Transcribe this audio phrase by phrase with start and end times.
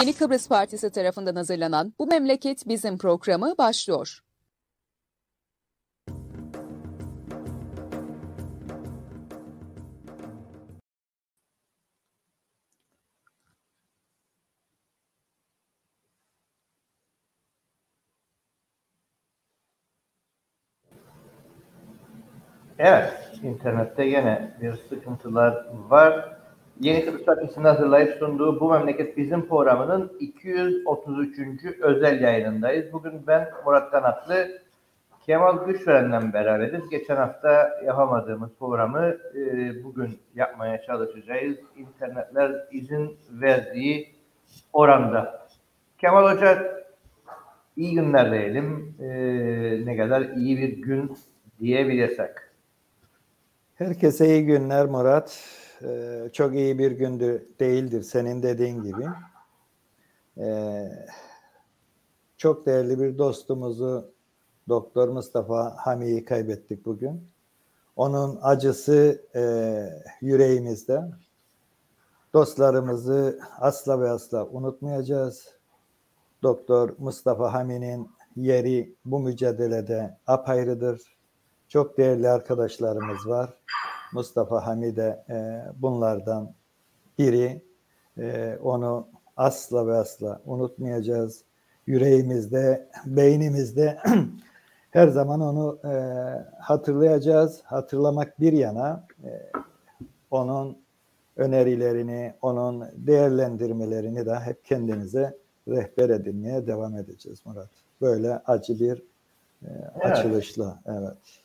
[0.00, 4.18] Yeni Kıbrıs Partisi tarafından hazırlanan Bu Memleket Bizim programı başlıyor.
[22.78, 23.12] Evet,
[23.42, 26.37] internette yine bir sıkıntılar var.
[26.80, 31.64] Yeni Kıbrıs Partisi'nin hazırlayıp sunduğu Bu Memleket Bizim programının 233.
[31.80, 32.92] özel yayınındayız.
[32.92, 34.48] Bugün ben Murat Kanatlı,
[35.26, 36.90] Kemal Güçveren'le beraberiz.
[36.90, 41.56] Geçen hafta yapamadığımız programı e, bugün yapmaya çalışacağız.
[41.76, 44.08] İnternetler izin verdiği
[44.72, 45.48] oranda.
[45.98, 46.82] Kemal Hoca
[47.76, 48.94] iyi günler diyelim.
[49.00, 49.06] E,
[49.86, 51.16] ne kadar iyi bir gün
[51.60, 52.30] diyebilirsek.
[53.74, 55.57] Herkese iyi günler Murat.
[55.82, 59.04] Ee, çok iyi bir gündü değildir senin dediğin gibi.
[60.38, 60.88] Ee,
[62.36, 64.12] çok değerli bir dostumuzu
[64.68, 67.28] Doktor Mustafa Hami'yi kaybettik bugün.
[67.96, 69.42] Onun acısı e,
[70.20, 71.02] yüreğimizde.
[72.34, 75.48] Dostlarımızı asla ve asla unutmayacağız.
[76.42, 81.02] Doktor Mustafa Hami'nin yeri bu mücadelede apayrıdır.
[81.68, 83.54] Çok değerli arkadaşlarımız var.
[84.12, 86.54] Mustafa Hamide e, bunlardan
[87.18, 87.62] biri.
[88.18, 89.06] E, onu
[89.36, 91.44] asla ve asla unutmayacağız.
[91.86, 93.98] Yüreğimizde, beynimizde
[94.90, 95.92] her zaman onu e,
[96.60, 97.62] hatırlayacağız.
[97.64, 99.52] Hatırlamak bir yana e,
[100.30, 100.78] onun
[101.36, 107.68] önerilerini, onun değerlendirmelerini de hep kendimize rehber edinmeye devam edeceğiz Murat.
[108.00, 110.04] Böyle acı bir e, evet.
[110.04, 110.80] açılışla.
[110.86, 111.42] Evet.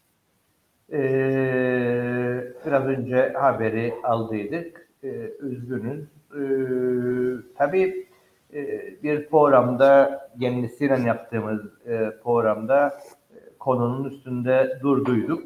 [0.93, 4.87] Ee, biraz önce haberi aldıydık.
[5.03, 5.07] Ee,
[5.39, 6.03] üzgünüz.
[6.35, 8.07] Ee, tabii
[8.53, 12.99] e, bir programda kendisiyle yaptığımız e, programda
[13.31, 15.43] e, konunun üstünde durduyduk.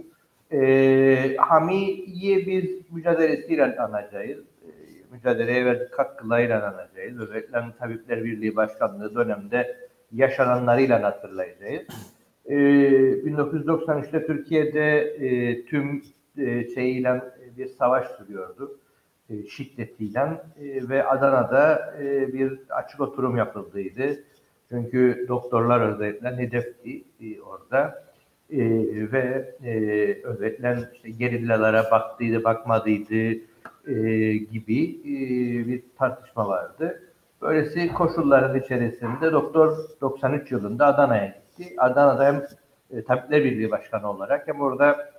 [0.51, 4.37] Ee, Hami'yi biz mücadelesiyle anacağız.
[4.37, 4.71] Ee,
[5.11, 7.19] mücadeleye verdik hakkılarıyla anacağız.
[7.19, 9.77] Özellikle Tabipler Birliği Başkanlığı döneminde
[10.11, 11.87] yaşananlarıyla hatırlayacağız.
[12.47, 16.03] 1993'te ee, Türkiye'de e, tüm
[16.37, 17.23] e, şeyiyle
[17.57, 18.77] bir savaş sürüyordu.
[19.29, 20.19] E, şiddetiyle
[20.59, 24.23] e, ve Adana'da e, bir açık oturum yapıldıydı.
[24.69, 28.07] Çünkü doktorlar özellikle hedefti e, orada.
[28.49, 28.59] E,
[29.11, 29.71] ve e,
[30.23, 33.39] özellikle işte gerillalara baktıydı, bakmadıydı
[33.87, 37.03] e, gibi e, bir tartışma vardı.
[37.41, 41.75] Böylesi koşulların içerisinde doktor 93 yılında Adana'ya gitti gitti.
[41.77, 42.47] Adana'da hem
[42.91, 45.11] e, Tabipler Birliği Başkanı olarak hem orada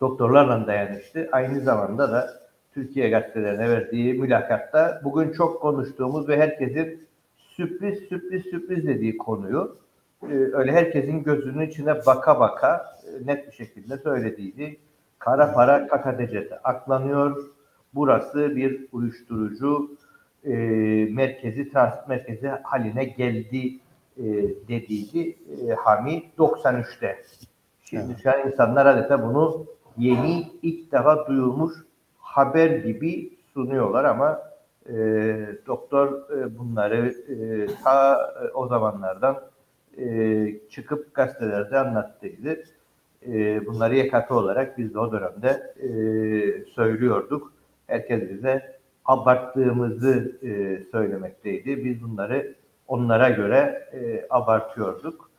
[0.00, 1.28] doktorlarla dayanıştı.
[1.32, 2.40] Aynı zamanda da
[2.74, 9.76] Türkiye gazetelerine verdiği mülakatta bugün çok konuştuğumuz ve herkesin sürpriz sürpriz sürpriz dediği konuyu
[10.22, 14.76] e, öyle herkesin gözünün içine baka baka e, net bir şekilde söylediğiydi.
[15.18, 17.50] Kara para KKTC'de aklanıyor.
[17.94, 19.90] Burası bir uyuşturucu
[20.44, 20.50] e,
[21.10, 23.78] merkezi, transit merkezi haline geldi
[24.20, 24.24] e,
[24.68, 25.36] dediydi
[25.68, 27.22] e, Hami 93'te.
[27.84, 28.22] Şimdi evet.
[28.22, 29.66] şu an insanlar adeta bunu
[29.98, 31.74] yeni ilk defa duyulmuş
[32.18, 34.42] haber gibi sunuyorlar ama
[34.88, 34.94] e,
[35.66, 39.40] doktor e, bunları e, ta e, o zamanlardan
[39.98, 42.62] e, çıkıp gazetelerde anlattıydı.
[43.26, 45.88] E, bunları YKP olarak biz de o dönemde e,
[46.64, 47.52] söylüyorduk.
[47.86, 51.84] Herkes bize abarttığımızı e, söylemekteydi.
[51.84, 52.54] Biz bunları
[52.90, 55.30] onlara göre e, abartıyorduk.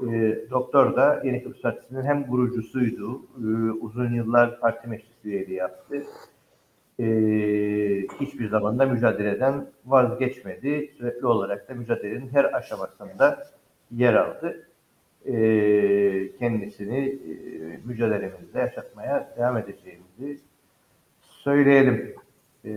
[0.00, 6.02] E, doktor da Yeni Kıbrıs Partisi'nin hem kurucusuydu, e, uzun yıllar parti meclis yaptı.
[7.00, 7.04] E,
[8.20, 10.90] hiçbir zaman da mücadeleden vazgeçmedi.
[10.98, 13.46] Sürekli olarak da mücadelenin her aşamasında
[13.90, 14.68] yer aldı.
[15.26, 15.32] E,
[16.38, 17.30] kendisini e,
[17.84, 20.40] mücadelemizde yaşatmaya devam edeceğimizi
[21.22, 22.14] söyleyelim.
[22.64, 22.72] E,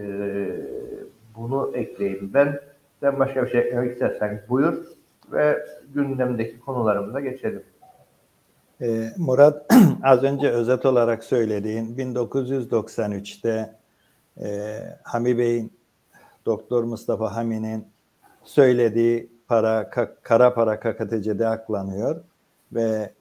[1.36, 2.60] bunu ekleyeyim ben.
[3.06, 4.86] Sen başka bir şey eklemek istersen buyur
[5.31, 7.63] ve gündemdeki konularımıza geçelim.
[8.81, 9.66] Ee, Murat
[10.04, 13.75] az önce özet olarak söylediğin 1993'te
[14.42, 15.74] e, Hami Bey'in
[16.46, 17.88] Doktor Mustafa Hami'nin
[18.44, 19.90] söylediği para
[20.24, 22.24] kara para KKTC'de aklanıyor
[22.74, 23.13] ve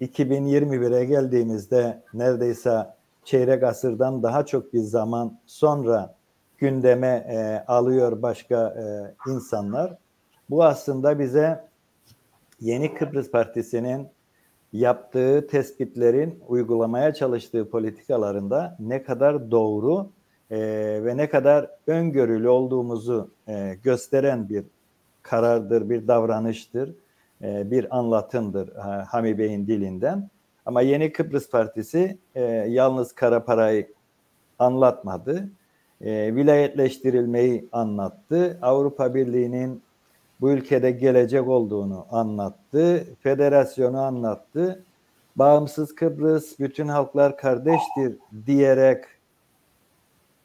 [0.00, 2.86] 2021'e geldiğimizde neredeyse
[3.24, 6.14] çeyrek asırdan daha çok bir zaman sonra
[6.62, 8.84] gündeme e, alıyor başka e,
[9.30, 9.96] insanlar.
[10.50, 11.64] Bu aslında bize
[12.60, 14.08] Yeni Kıbrıs Partisi'nin
[14.72, 20.10] yaptığı tespitlerin uygulamaya çalıştığı politikalarında ne kadar doğru
[20.50, 20.58] e,
[21.04, 24.64] ve ne kadar öngörülü olduğumuzu e, gösteren bir
[25.22, 26.94] karardır, bir davranıştır,
[27.42, 30.30] e, bir anlatımdır e, Hami Bey'in dilinden.
[30.66, 33.92] Ama Yeni Kıbrıs Partisi e, yalnız kara parayı
[34.58, 35.48] anlatmadı.
[36.02, 38.58] E, vilayetleştirilmeyi anlattı.
[38.62, 39.82] Avrupa Birliği'nin
[40.40, 43.04] bu ülkede gelecek olduğunu anlattı.
[43.20, 44.84] Federasyonu anlattı.
[45.36, 48.16] Bağımsız Kıbrıs, bütün halklar kardeştir
[48.46, 49.04] diyerek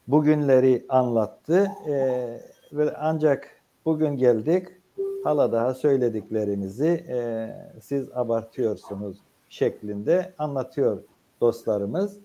[0.07, 1.71] bugünleri anlattı.
[1.87, 1.93] E,
[2.73, 3.49] ve ancak
[3.85, 4.67] bugün geldik
[5.23, 7.49] hala daha söylediklerimizi e,
[7.81, 9.17] siz abartıyorsunuz
[9.49, 11.03] şeklinde anlatıyor
[11.41, 12.17] dostlarımız.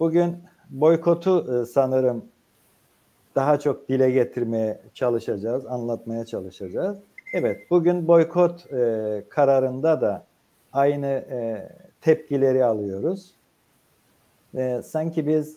[0.00, 0.36] Bugün
[0.70, 2.24] boykotu e, sanırım
[3.36, 6.98] daha çok dile getirmeye çalışacağız, anlatmaya çalışacağız.
[7.34, 10.24] Evet, bugün boykot e, kararında da
[10.72, 11.68] aynı e,
[12.00, 13.34] tepkileri alıyoruz.
[14.54, 15.56] E, sanki biz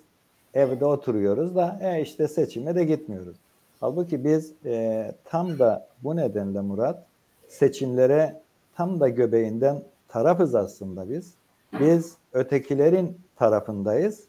[0.53, 3.37] evde oturuyoruz da e, işte seçime de gitmiyoruz.
[3.79, 7.05] Halbuki biz e, tam da bu nedenle Murat
[7.47, 8.41] seçimlere
[8.75, 11.33] tam da göbeğinden tarafız aslında biz.
[11.79, 14.23] Biz ötekilerin tarafındayız.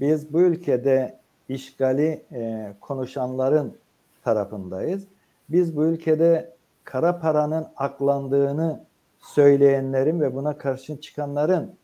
[0.00, 3.76] Biz bu ülkede işgali e, konuşanların
[4.24, 5.04] tarafındayız.
[5.48, 8.84] Biz bu ülkede kara paranın aklandığını
[9.18, 11.74] söyleyenlerin ve buna karşı çıkanların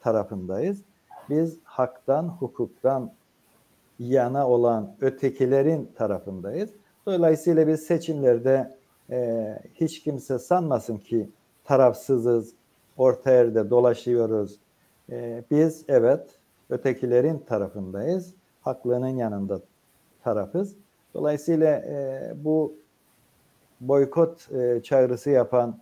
[0.00, 0.82] tarafındayız.
[1.30, 3.12] Biz haktan, hukuktan
[3.98, 6.70] yana olan ötekilerin tarafındayız.
[7.06, 8.74] Dolayısıyla biz seçimlerde
[9.10, 11.28] e, hiç kimse sanmasın ki
[11.64, 12.52] tarafsızız,
[12.96, 14.58] orta yerde dolaşıyoruz.
[15.10, 16.38] E, biz evet
[16.70, 18.34] ötekilerin tarafındayız.
[18.64, 19.60] Haklının yanında
[20.24, 20.76] tarafız.
[21.14, 22.74] Dolayısıyla e, bu
[23.80, 25.78] boykot e, çağrısı yapan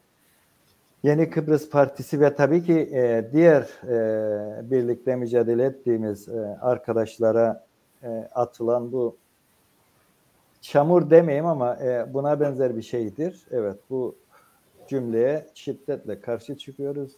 [1.02, 7.66] Yeni Kıbrıs Partisi ve tabii ki e, diğer e, birlikte mücadele ettiğimiz e, arkadaşlara
[8.02, 9.16] e, atılan bu
[10.60, 13.46] çamur demeyeyim ama e, buna benzer bir şeydir.
[13.50, 14.16] Evet bu
[14.88, 17.12] cümleye şiddetle karşı çıkıyoruz.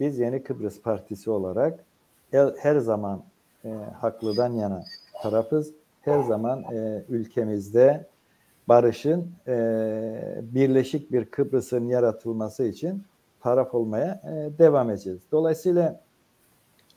[0.00, 1.84] Biz Yeni Kıbrıs Partisi olarak
[2.58, 3.22] her zaman
[3.64, 3.68] e,
[4.00, 4.84] haklıdan yana
[5.22, 5.74] tarafız.
[6.02, 8.06] Her zaman e, ülkemizde
[8.68, 9.54] barışın e,
[10.42, 13.02] birleşik bir Kıbrıs'ın yaratılması için
[13.40, 15.20] taraf olmaya e, devam edeceğiz.
[15.32, 16.00] Dolayısıyla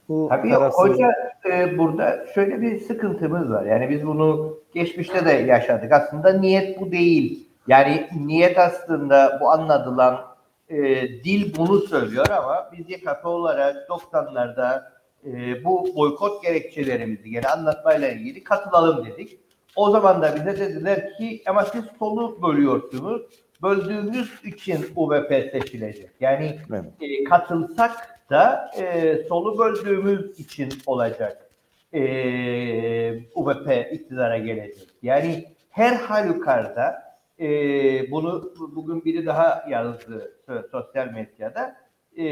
[0.10, 0.90] bu Tabii tarafsız...
[0.90, 1.08] hoca
[1.52, 3.66] e, burada şöyle bir sıkıntımız var.
[3.66, 5.92] Yani biz bunu geçmişte de yaşadık.
[5.92, 7.50] Aslında niyet bu değil.
[7.68, 10.22] Yani niyet aslında bu anlatılan
[10.70, 10.78] e,
[11.24, 14.84] dil bunu söylüyor ama biz YKP olarak 90'larda
[15.26, 19.40] e, bu boykot gerekçelerimizi gene anlatmayla ilgili katılalım dedik.
[19.76, 23.22] O zaman da bize dediler ki ama siz solu bölüyorsunuz.
[23.62, 26.10] Böldüğünüz için UVP seçilecek.
[26.20, 26.86] Yani evet.
[27.02, 31.50] e, katılsak da e, solu böldüğümüz için olacak.
[31.94, 32.02] E,
[33.36, 34.88] UBP iktidara gelecek.
[35.04, 37.48] Yani her halükarda e,
[38.12, 40.34] bunu bugün biri daha yazdı
[40.72, 41.76] sosyal medyada.
[42.18, 42.26] E,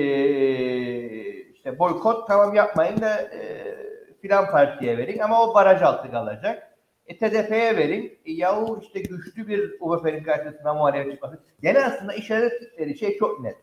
[1.68, 3.76] işte boykot tamam yapmayın da e,
[4.22, 6.78] filan partiye verin ama o baraj altı kalacak.
[7.08, 8.20] E, TDP'ye verin.
[8.26, 11.40] E, yahu işte güçlü bir UBP'nin karşısında muhalefet çıkması.
[11.62, 13.56] Yani aslında işaret ettikleri şey çok net.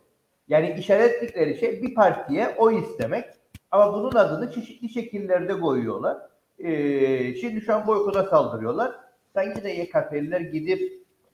[0.49, 3.25] Yani işaretlikleri şey bir partiye oy istemek
[3.71, 6.17] ama bunun adını çeşitli şekillerde koyuyorlar.
[6.59, 8.93] Ee, şimdi şu an boykota saldırıyorlar.
[9.35, 10.93] Sanki de YKP'liler gidip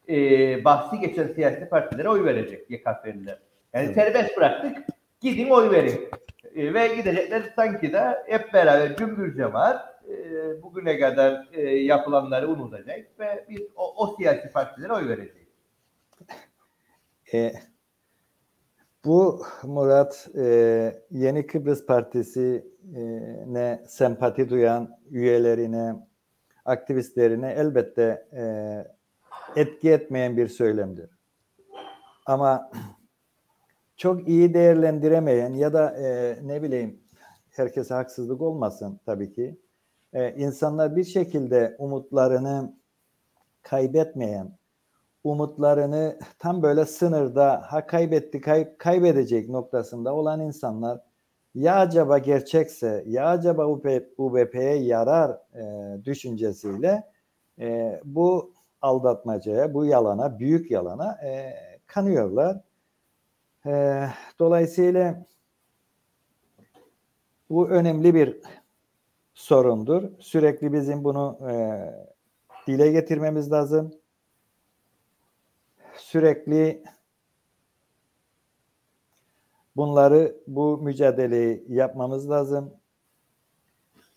[0.08, 3.38] e, bahsi geçen siyasi partilere oy verecek YKP'liler.
[3.74, 3.94] Yani evet.
[3.94, 4.86] serbest bıraktık,
[5.20, 6.10] gidin oy verin.
[6.54, 13.18] E, ve gidecekler sanki de hep beraber cümbür cemaat e, bugüne kadar e, yapılanları unutacak
[13.18, 15.48] ve biz o, o siyasi partilere oy vereceğiz.
[17.34, 17.52] E,
[19.04, 20.44] bu Murat e,
[21.10, 25.94] Yeni Kıbrıs Partisi'ne sempati duyan üyelerine,
[26.64, 28.42] aktivistlerine elbette e,
[29.60, 31.10] etki etmeyen bir söylemdir.
[32.26, 32.70] Ama
[34.00, 37.00] çok iyi değerlendiremeyen ya da e, ne bileyim
[37.50, 39.60] herkese haksızlık olmasın tabii ki.
[40.12, 42.76] E, insanlar bir şekilde umutlarını
[43.62, 44.58] kaybetmeyen,
[45.24, 51.00] umutlarını tam böyle sınırda ha kaybetti kay, kaybedecek noktasında olan insanlar
[51.54, 53.66] ya acaba gerçekse ya acaba
[54.18, 57.02] UBP'ye yarar e, düşüncesiyle
[57.58, 61.52] e, bu aldatmacaya, bu yalana, büyük yalana e,
[61.86, 62.69] kanıyorlar.
[63.66, 64.06] E,
[64.38, 65.26] dolayısıyla
[67.50, 68.40] bu önemli bir
[69.34, 70.10] sorundur.
[70.18, 71.54] Sürekli bizim bunu e,
[72.66, 74.00] dile getirmemiz lazım
[76.10, 76.82] sürekli
[79.76, 82.74] bunları bu mücadeleyi yapmamız lazım.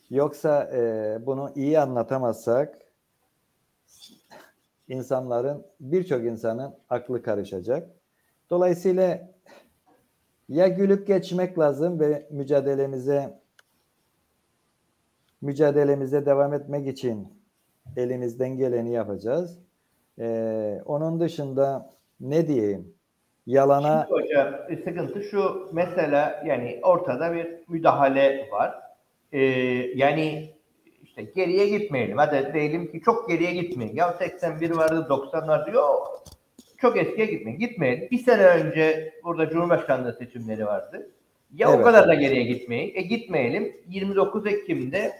[0.09, 2.79] Yoksa e, bunu iyi anlatamazsak
[4.87, 7.89] insanların birçok insanın aklı karışacak.
[8.49, 9.32] Dolayısıyla
[10.53, 13.39] ya gülüp geçmek lazım ve mücadelemize
[15.41, 17.27] mücadelemize devam etmek için
[17.97, 19.59] elimizden geleni yapacağız.
[20.19, 22.93] Ee, onun dışında ne diyeyim?
[23.45, 28.79] Yalana Şimdi hocam sıkıntı şu mesela yani ortada bir müdahale var.
[29.31, 29.39] Ee,
[29.95, 30.53] yani
[31.03, 32.17] işte geriye gitmeyelim.
[32.17, 33.95] Hadi diyelim ki çok geriye gitmeyin.
[33.95, 35.71] Ya 81 vardı 90 vardı.
[35.73, 36.23] Yok.
[36.83, 37.59] Çok eskiye gitmeyin.
[37.59, 38.07] Gitmeyin.
[38.11, 41.09] Bir sene önce burada Cumhurbaşkanlığı seçimleri vardı.
[41.55, 41.79] Ya Evet.
[41.79, 42.95] o kadar da geriye gitmeyin.
[42.95, 43.75] E gitmeyelim.
[43.87, 45.13] 29 Ekim'de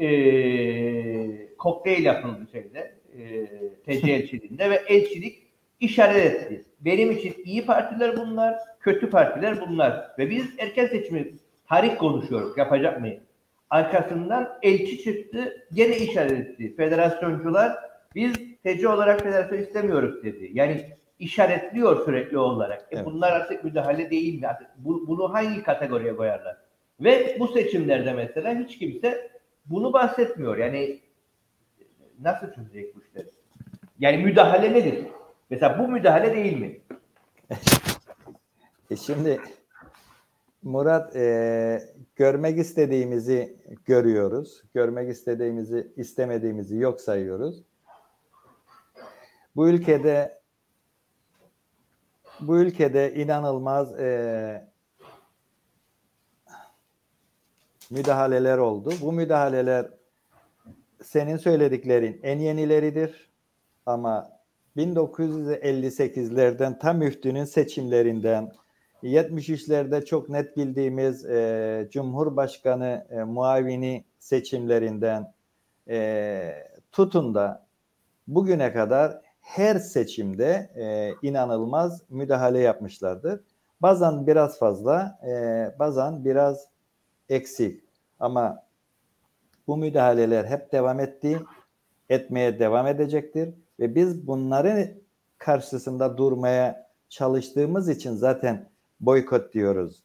[0.00, 2.94] e, kokteyl yapıldı şeyde.
[3.18, 3.46] E,
[3.86, 5.42] TC elçiliğinde ve elçilik
[5.80, 6.64] işaret etti.
[6.80, 10.10] Benim için iyi partiler bunlar, kötü partiler bunlar.
[10.18, 11.32] Ve biz erken seçimi
[11.68, 12.58] tarih konuşuyoruz.
[12.58, 13.22] Yapacak mıyız?
[13.70, 16.76] Arkasından elçi çıktı, gene işaret etti.
[16.76, 17.72] Federasyoncular
[18.14, 18.32] biz
[18.64, 20.50] TC olarak federasyon istemiyoruz dedi.
[20.52, 22.80] Yani işaretliyor sürekli olarak.
[22.82, 23.06] E Evet.
[23.06, 24.46] bunlar artık müdahale değil mi?
[24.46, 26.56] Artık bu- bunu hangi kategoriye koyarlar?
[27.00, 29.30] Ve bu seçimlerde mesela hiç kimse
[29.66, 30.56] bunu bahsetmiyor.
[30.56, 31.00] Yani
[32.22, 33.26] nasıl çözecek bu işleri?
[33.98, 35.04] Yani müdahale nedir?
[35.50, 36.80] Mesela bu müdahale değil mi?
[38.90, 39.40] E şimdi
[40.62, 41.80] Murat e,
[42.16, 44.62] görmek istediğimizi görüyoruz.
[44.74, 47.62] Görmek istediğimizi istemediğimizi yok sayıyoruz.
[49.56, 50.37] Bu ülkede
[52.40, 54.68] bu ülkede inanılmaz e,
[57.90, 58.92] müdahaleler oldu.
[59.00, 59.86] Bu müdahaleler
[61.02, 63.28] senin söylediklerin en yenileridir.
[63.86, 64.30] Ama
[64.76, 68.52] 1958'lerden tam müftünün seçimlerinden
[69.02, 75.32] 73'lerde çok net bildiğimiz e, Cumhurbaşkanı e, muavini seçimlerinden
[75.88, 76.54] e,
[76.92, 77.66] tutun da
[78.26, 83.40] bugüne kadar her seçimde e, inanılmaz müdahale yapmışlardır.
[83.82, 86.66] Bazen biraz fazla, e, bazen biraz
[87.28, 87.84] eksik.
[88.20, 88.62] Ama
[89.66, 91.40] bu müdahaleler hep devam etti,
[92.08, 94.88] etmeye devam edecektir ve biz bunların
[95.38, 100.02] karşısında durmaya çalıştığımız için zaten boykot diyoruz.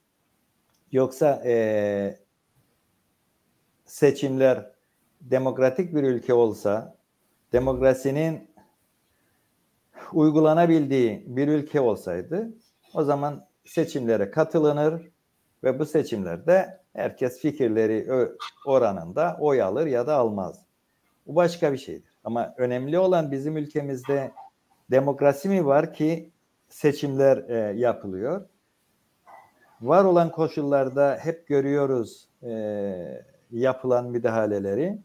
[0.91, 2.17] Yoksa e,
[3.85, 4.71] seçimler
[5.21, 6.95] demokratik bir ülke olsa,
[7.53, 8.52] demokrasinin
[10.13, 12.49] uygulanabildiği bir ülke olsaydı
[12.93, 15.11] o zaman seçimlere katılınır
[15.63, 18.07] ve bu seçimlerde herkes fikirleri
[18.65, 20.65] oranında oy alır ya da almaz.
[21.27, 22.13] Bu başka bir şeydir.
[22.23, 24.31] Ama önemli olan bizim ülkemizde
[24.91, 26.31] demokrasi mi var ki
[26.69, 28.45] seçimler e, yapılıyor?
[29.81, 32.53] Var olan koşullarda hep görüyoruz e,
[33.51, 34.97] yapılan müdahaleleri.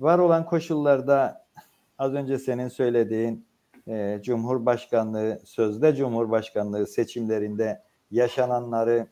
[0.00, 1.46] Var olan koşullarda
[1.98, 3.46] az önce senin söylediğin
[3.88, 9.06] e, Cumhurbaşkanlığı, sözde Cumhurbaşkanlığı seçimlerinde yaşananları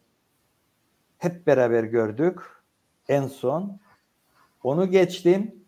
[1.18, 2.40] hep beraber gördük.
[3.08, 3.80] En son
[4.62, 5.64] onu geçtim.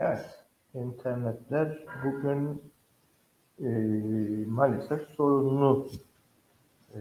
[0.00, 0.44] Evet.
[0.74, 2.73] internetler bugün
[3.60, 3.68] e,
[4.46, 5.88] maalesef sorunlu.
[6.94, 7.00] E,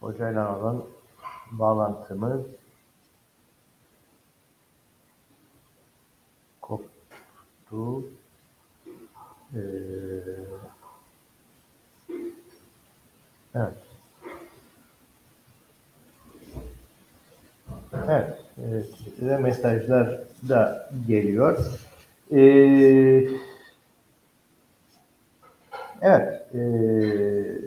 [0.00, 0.84] hocayla olan
[1.52, 2.46] bağlantımız
[6.60, 8.04] koptu.
[9.54, 9.60] E,
[13.54, 13.87] evet.
[17.92, 18.86] Evet, evet.
[19.18, 21.58] Size mesajlar da geliyor.
[22.32, 23.28] Ee,
[26.02, 27.58] evet, ee,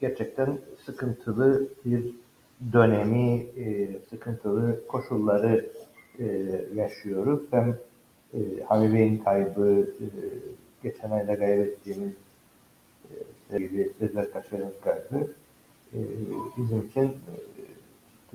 [0.00, 2.14] gerçekten sıkıntılı bir
[2.72, 5.66] dönemi, ee, sıkıntılı koşulları
[6.18, 6.24] ee,
[6.74, 7.40] yaşıyoruz.
[7.50, 7.78] Hem
[8.34, 10.06] ee, Habibe'nin kaybı, ee,
[10.82, 12.12] geçen ayda kaybettiğimiz
[13.04, 13.14] ee,
[13.50, 15.26] sevgili Sezer Kaşar'ın kaybı
[15.94, 15.98] ee,
[16.56, 17.51] bizim için ee,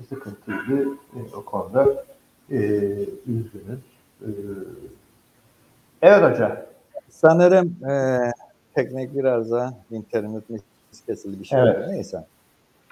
[0.08, 0.88] sıkıntıydı.
[0.92, 2.04] E, o konuda
[2.50, 2.56] e,
[3.26, 3.80] üzgünüz.
[4.20, 4.28] E,
[6.02, 6.56] evet hocam.
[7.10, 8.18] Sanırım e,
[8.74, 10.42] teknik bir arıza, internet
[11.06, 11.60] kesildi bir şey.
[11.60, 11.88] Evet.
[11.88, 12.24] Neyse.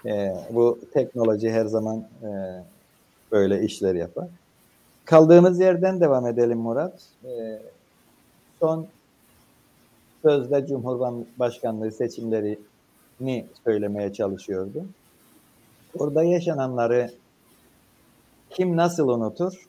[0.07, 2.29] E, bu teknoloji her zaman e,
[3.33, 4.27] böyle işler yapar.
[5.05, 7.03] Kaldığımız yerden devam edelim Murat.
[7.25, 7.59] E,
[8.61, 8.87] son
[10.23, 14.89] sözde Cumhurbaşkanlığı seçimlerini söylemeye çalışıyordum.
[15.99, 17.11] Orada yaşananları
[18.51, 19.69] kim nasıl unutur?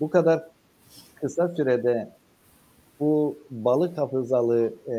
[0.00, 0.44] Bu kadar
[1.14, 2.08] kısa sürede
[3.00, 4.96] bu balık hafızalı e,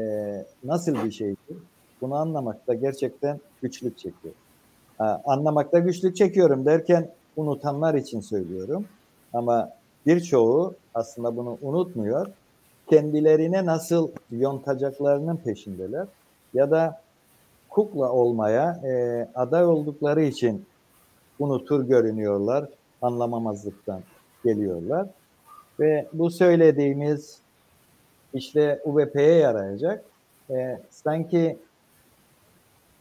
[0.64, 1.58] nasıl bir şeydir?
[2.02, 4.34] Bunu anlamakta gerçekten güçlük çekiyor.
[4.98, 8.86] Ha, anlamakta güçlük çekiyorum derken unutanlar için söylüyorum.
[9.34, 9.72] Ama
[10.06, 12.28] birçoğu aslında bunu unutmuyor.
[12.90, 16.08] Kendilerine nasıl yontacaklarının peşindeler.
[16.54, 17.02] Ya da
[17.70, 20.66] kukla olmaya e, aday oldukları için
[21.40, 22.70] unutur görünüyorlar.
[23.02, 24.02] Anlamamazlıktan
[24.44, 25.08] geliyorlar.
[25.80, 27.40] Ve bu söylediğimiz
[28.34, 30.04] işte UBP'ye yarayacak.
[30.50, 31.58] E, sanki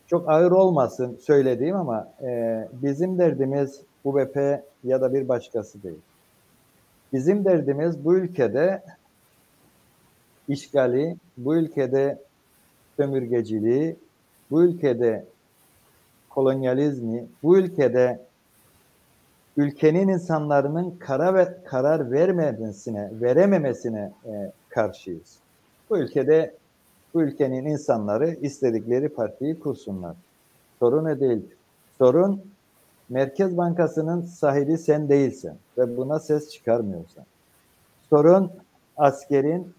[0.07, 6.01] çok ağır olmasın söylediğim ama e, bizim derdimiz UBP ya da bir başkası değil.
[7.13, 8.83] Bizim derdimiz bu ülkede
[10.49, 12.19] işgali, bu ülkede
[12.97, 13.97] sömürgeciliği,
[14.51, 15.25] bu ülkede
[16.31, 18.21] kolonyalizmi, bu ülkede
[19.57, 25.39] ülkenin insanların karar ve karar vermemesine, verememesine e, karşıyız.
[25.91, 26.55] Bu ülkede
[27.15, 30.17] bu ülkenin insanları istedikleri partiyi kursunlar.
[30.79, 31.43] Sorun ne değil.
[31.99, 32.43] Sorun
[33.09, 37.25] Merkez Bankası'nın sahibi sen değilsen ve buna ses çıkarmıyorsan.
[38.11, 38.51] Sorun
[38.97, 39.75] askerin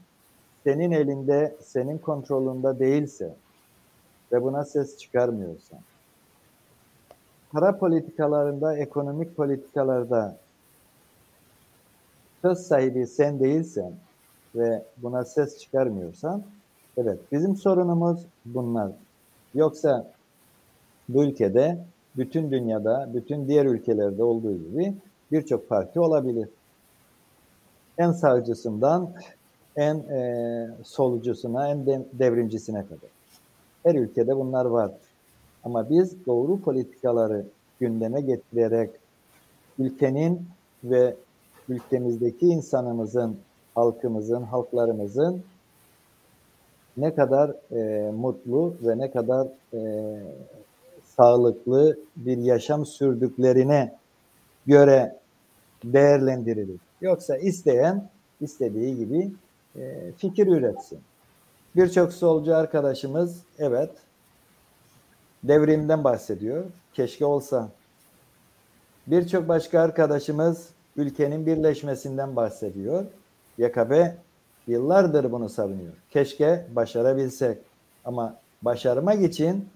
[0.63, 3.33] senin elinde, senin kontrolünde değilse
[4.31, 5.79] ve buna ses çıkarmıyorsan.
[7.51, 10.37] Para politikalarında, ekonomik politikalarda
[12.41, 13.93] söz sahibi sen değilsen
[14.55, 16.43] ve buna ses çıkarmıyorsan,
[16.97, 18.91] evet bizim sorunumuz bunlar.
[19.53, 20.11] Yoksa
[21.09, 21.77] bu ülkede,
[22.17, 24.93] bütün dünyada, bütün diğer ülkelerde olduğu gibi
[25.31, 26.49] birçok parti olabilir.
[27.97, 29.13] En sağcısından
[29.75, 33.18] en e, solucusuna, en de, devrimcisine kadar.
[33.83, 34.91] Her ülkede bunlar var.
[35.63, 37.45] Ama biz doğru politikaları
[37.79, 38.89] gündeme getirerek
[39.79, 40.41] ülkenin
[40.83, 41.15] ve
[41.69, 43.37] ülkemizdeki insanımızın,
[43.75, 45.43] halkımızın, halklarımızın
[46.97, 49.79] ne kadar e, mutlu ve ne kadar e,
[51.03, 53.95] sağlıklı bir yaşam sürdüklerine
[54.67, 55.15] göre
[55.83, 56.79] değerlendirilir.
[57.01, 58.09] Yoksa isteyen
[58.41, 59.31] istediği gibi
[59.75, 60.99] e, fikir üretsin.
[61.75, 63.91] Birçok solcu arkadaşımız evet
[65.43, 66.65] devrimden bahsediyor.
[66.93, 67.69] Keşke olsa.
[69.07, 73.05] Birçok başka arkadaşımız ülkenin birleşmesinden bahsediyor.
[73.57, 74.17] YKP
[74.67, 75.93] yıllardır bunu savunuyor.
[76.09, 77.57] Keşke başarabilsek.
[78.05, 79.69] Ama başarmak için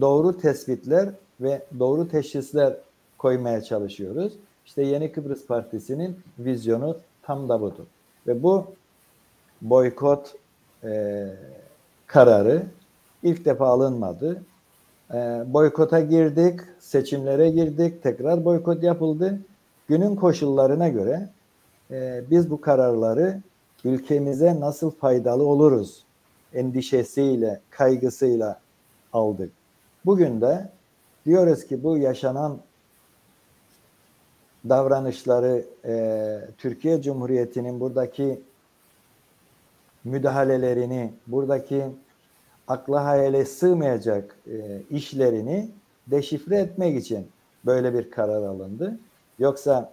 [0.00, 1.08] doğru tespitler
[1.40, 2.76] ve doğru teşhisler
[3.18, 4.32] koymaya çalışıyoruz.
[4.66, 7.86] İşte Yeni Kıbrıs Partisi'nin vizyonu tam da budur.
[8.26, 8.66] Ve bu
[9.62, 10.34] boykot
[10.84, 11.26] e,
[12.06, 12.62] kararı
[13.22, 14.42] ilk defa alınmadı.
[15.14, 19.40] E, boykota girdik, seçimlere girdik, tekrar boykot yapıldı.
[19.88, 21.28] Günün koşullarına göre
[21.90, 23.40] e, biz bu kararları
[23.84, 26.04] ülkemize nasıl faydalı oluruz
[26.54, 28.60] endişesiyle, kaygısıyla
[29.12, 29.52] aldık.
[30.04, 30.68] Bugün de
[31.26, 32.58] diyoruz ki bu yaşanan
[34.68, 38.40] davranışları e, Türkiye Cumhuriyeti'nin buradaki
[40.08, 41.84] müdahalelerini, buradaki
[42.68, 45.70] akla hayale sığmayacak e, işlerini
[46.06, 47.28] deşifre etmek için
[47.66, 48.98] böyle bir karar alındı.
[49.38, 49.92] Yoksa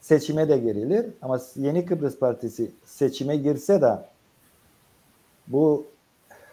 [0.00, 3.98] seçime de girilir ama Yeni Kıbrıs Partisi seçime girse de
[5.48, 5.86] bu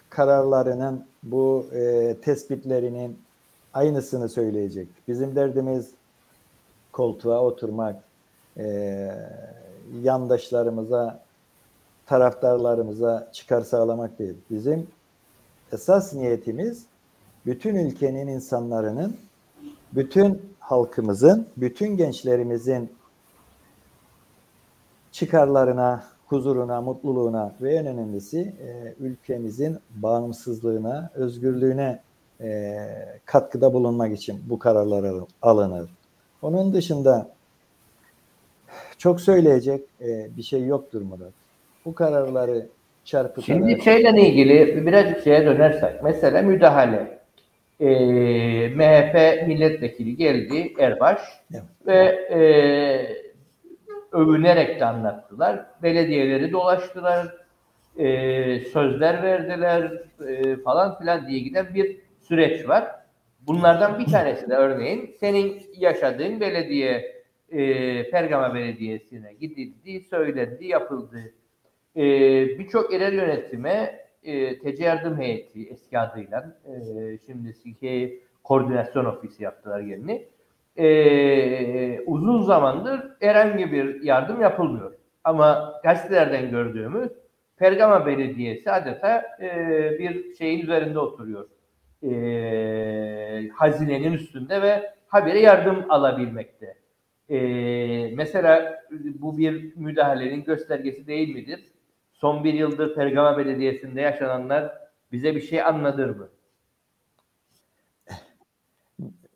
[0.09, 3.19] kararlarının, bu e, tespitlerinin
[3.73, 4.87] aynısını söyleyecek.
[5.07, 5.89] Bizim derdimiz
[6.91, 7.95] koltuğa oturmak,
[8.57, 9.11] e,
[10.01, 11.24] yandaşlarımıza
[12.05, 14.35] taraftarlarımıza çıkar sağlamak değil.
[14.49, 14.87] Bizim
[15.71, 16.85] esas niyetimiz
[17.45, 19.17] bütün ülkenin insanlarının,
[19.93, 22.91] bütün halkımızın, bütün gençlerimizin
[25.11, 32.01] çıkarlarına, huzuruna, mutluluğuna ve en önemlisi e, ülkemizin bağımsızlığına, özgürlüğüne
[32.41, 32.77] e,
[33.25, 35.89] katkıda bulunmak için bu kararlar alınır.
[36.41, 37.29] Onun dışında
[38.97, 41.44] çok söyleyecek e, bir şey yoktur Murat
[41.85, 42.67] bu kararları
[43.05, 43.45] çarpıtarak...
[43.45, 47.15] Şimdi şeyle ilgili birazcık şeye dönersek, mesela müdahale.
[47.79, 47.89] E,
[48.69, 51.21] MHP milletvekili geldi Erbaş
[51.53, 51.63] evet.
[51.87, 52.39] ve e,
[54.11, 55.65] övünerek de anlattılar.
[55.83, 57.35] Belediyeleri dolaştılar,
[57.97, 59.91] e, sözler verdiler
[60.27, 62.91] e, falan filan diye giden bir süreç var.
[63.47, 67.15] Bunlardan bir tanesi de örneğin senin yaşadığın belediye
[67.49, 67.59] e,
[68.09, 71.33] Pergama Belediyesi'ne gidildi, söylendi, yapıldı
[71.95, 72.01] e,
[72.59, 80.27] birçok yerel yönetime e, TC yardım heyeti eski adıyla e, şimdiki koordinasyon ofisi yaptılar yerini.
[80.77, 84.93] E, uzun zamandır herhangi bir yardım yapılmıyor.
[85.23, 87.11] Ama gazetelerden gördüğümüz
[87.57, 89.49] Pergama Belediyesi adeta e,
[89.99, 91.47] bir şeyin üzerinde oturuyor.
[92.03, 96.75] E, hazinenin üstünde ve habere yardım alabilmekte.
[97.29, 97.37] E,
[98.15, 101.74] mesela bu bir müdahalenin göstergesi değil midir?
[102.25, 104.77] Son bir yıldır Pergama Belediyesi'nde yaşananlar
[105.11, 106.29] bize bir şey anlatır mı?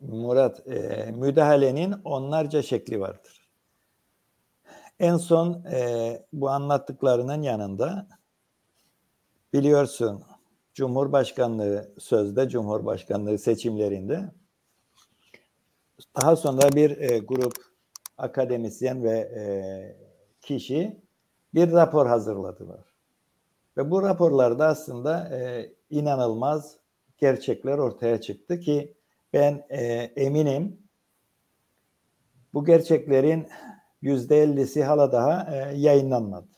[0.00, 3.48] Murat, e, müdahalenin onlarca şekli vardır.
[5.00, 8.06] En son e, bu anlattıklarının yanında
[9.52, 10.22] biliyorsun
[10.74, 14.30] Cumhurbaşkanlığı sözde Cumhurbaşkanlığı seçimlerinde
[16.22, 17.54] daha sonra bir e, grup
[18.18, 19.42] akademisyen ve e,
[20.40, 20.99] kişi
[21.54, 22.80] bir rapor hazırladılar.
[23.76, 26.76] Ve bu raporlarda aslında e, inanılmaz
[27.18, 28.94] gerçekler ortaya çıktı ki
[29.32, 29.82] ben e,
[30.16, 30.78] eminim
[32.54, 33.48] bu gerçeklerin
[34.02, 36.48] yüzde ellisi hala daha e, yayınlanmadı.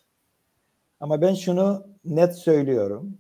[1.01, 3.19] Ama ben şunu net söylüyorum.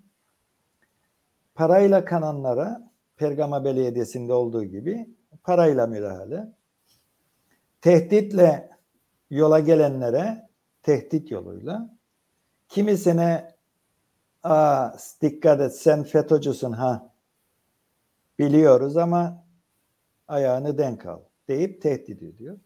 [1.54, 5.10] Parayla kananlara Pergama Belediyesi'nde olduğu gibi
[5.42, 6.52] parayla müdahale.
[7.80, 8.70] Tehditle
[9.30, 10.48] yola gelenlere
[10.82, 11.96] tehdit yoluyla.
[12.68, 13.52] Kimisine
[14.42, 14.90] Aa,
[15.22, 17.14] dikkat et sen FETÖ'cüsün ha
[18.38, 19.44] biliyoruz ama
[20.28, 22.58] ayağını denk al deyip tehdit ediyor.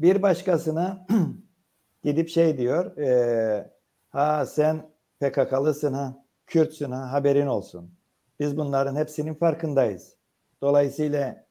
[0.00, 1.06] Bir başkasına
[2.04, 3.70] gidip şey diyor e,
[4.10, 7.94] ha sen PKK'lısın ha Kürtsün ha haberin olsun.
[8.40, 10.16] Biz bunların hepsinin farkındayız.
[10.62, 11.46] Dolayısıyla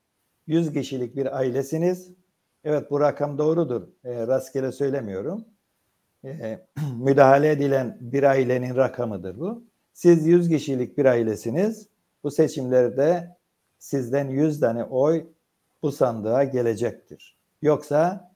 [0.48, 2.12] 100 kişilik bir ailesiniz.
[2.64, 3.88] Evet bu rakam doğrudur.
[4.04, 5.46] E, rastgele söylemiyorum.
[6.98, 9.64] Müdahale edilen bir ailenin rakamıdır bu.
[9.94, 11.88] Siz 100 kişilik bir ailesiniz.
[12.24, 13.38] Bu seçimlerde
[13.80, 15.28] sizden 100 tane oy
[15.84, 17.38] bu sandığa gelecektir.
[17.62, 18.32] Yoksa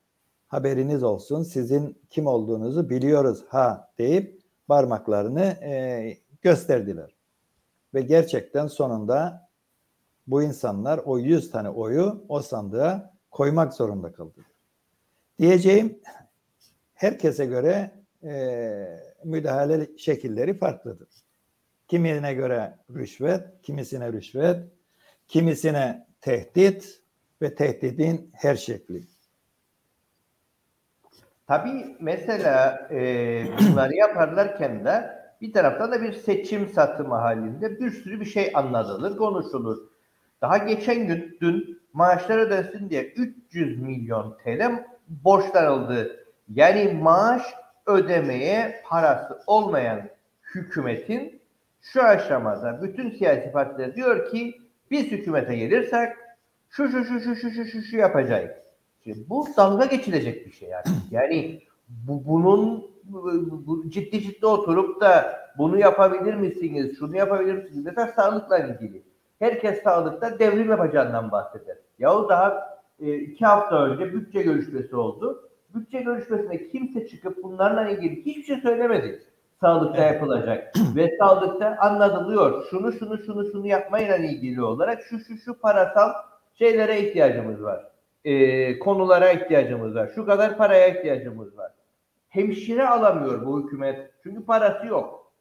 [0.48, 7.16] haberiniz olsun sizin kim olduğunuzu biliyoruz ha deyip parmaklarını e, gösterdiler.
[7.94, 9.50] Ve gerçekten sonunda
[10.28, 14.42] bu insanlar o 100 tane oyu o sandığa koymak zorunda kaldı.
[15.40, 16.00] Diyeceğim
[16.96, 17.92] herkese göre
[18.24, 18.74] e,
[19.24, 21.10] müdahale şekilleri farklıdır.
[21.88, 24.64] Kimine göre rüşvet, kimisine rüşvet,
[25.28, 27.02] kimisine tehdit
[27.42, 29.04] ve tehdidin her şekli.
[31.48, 38.20] Tabii mesela e, bunları yaparlarken de bir taraftan da bir seçim satımı halinde bir sürü
[38.20, 39.78] bir şey anlatılır, konuşulur.
[40.42, 46.25] Daha geçen gün dün maaşlar ödensin diye 300 milyon TL borçlanıldı.
[46.54, 47.42] Yani maaş
[47.86, 50.02] ödemeye parası olmayan
[50.56, 51.42] hükümetin
[51.82, 56.10] şu aşamada bütün siyasi partiler diyor ki biz hükümete gelirsek
[56.70, 58.52] şu şu şu şu şu şu şu, şu yapacağız.
[59.04, 60.86] Şimdi bu dalga geçilecek bir şey yani.
[61.12, 67.86] Yani bu, bunun bu, ciddi ciddi oturup da bunu yapabilir misiniz, şunu yapabilir misiniz?
[67.86, 69.04] Mesela sağlıkla ilgili.
[69.40, 71.78] Herkes sağlıkta devrim yapacağından bahseder.
[72.00, 75.50] Yahu daha e, iki hafta önce bütçe görüşmesi oldu.
[75.76, 79.24] Bütçe görüşmesinde kimse çıkıp bunlarla ilgili hiçbir şey söylemedi.
[79.62, 80.14] Sağlıkta evet.
[80.14, 80.74] yapılacak.
[80.96, 82.66] Ve sağlıkta anlatılıyor.
[82.70, 86.14] Şunu şunu şunu şunu yapmayla ilgili olarak şu şu şu parasal
[86.54, 87.86] şeylere ihtiyacımız var.
[88.26, 90.12] E, konulara ihtiyacımız var.
[90.16, 91.72] Şu kadar paraya ihtiyacımız var.
[92.30, 94.12] Hemşire alamıyor bu hükümet.
[94.24, 95.32] Çünkü parası yok.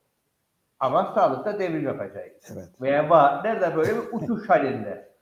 [0.80, 2.30] Ama sağlıkta devrim yapacak.
[2.52, 2.68] Evet.
[2.80, 3.44] Veya var.
[3.44, 5.13] Nerede böyle bir uçuş halinde.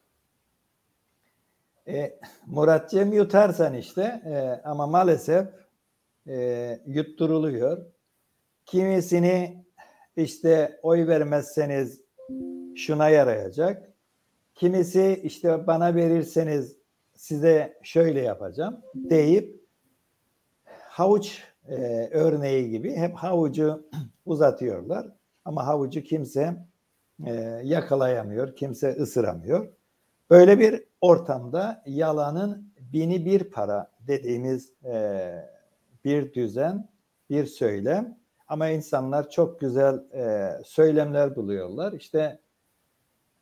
[1.88, 5.46] E, Muratcığım yutarsan işte e, ama maalesef
[6.28, 7.86] e, yutturuluyor.
[8.66, 9.64] Kimisini
[10.16, 12.00] işte oy vermezseniz
[12.76, 13.92] şuna yarayacak.
[14.54, 16.76] Kimisi işte bana verirseniz
[17.14, 19.62] size şöyle yapacağım deyip
[20.88, 23.88] havuç e, örneği gibi hep havucu
[24.26, 25.06] uzatıyorlar.
[25.44, 26.56] Ama havucu kimse
[27.26, 27.32] e,
[27.64, 29.68] yakalayamıyor, kimse ısıramıyor.
[30.32, 35.32] Böyle bir ortamda yalanın bini bir para dediğimiz e,
[36.04, 36.88] bir düzen,
[37.30, 38.18] bir söylem.
[38.48, 41.92] Ama insanlar çok güzel e, söylemler buluyorlar.
[41.92, 42.40] İşte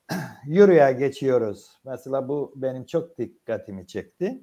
[0.46, 1.70] yürüye geçiyoruz.
[1.84, 4.40] Mesela bu benim çok dikkatimi çekti.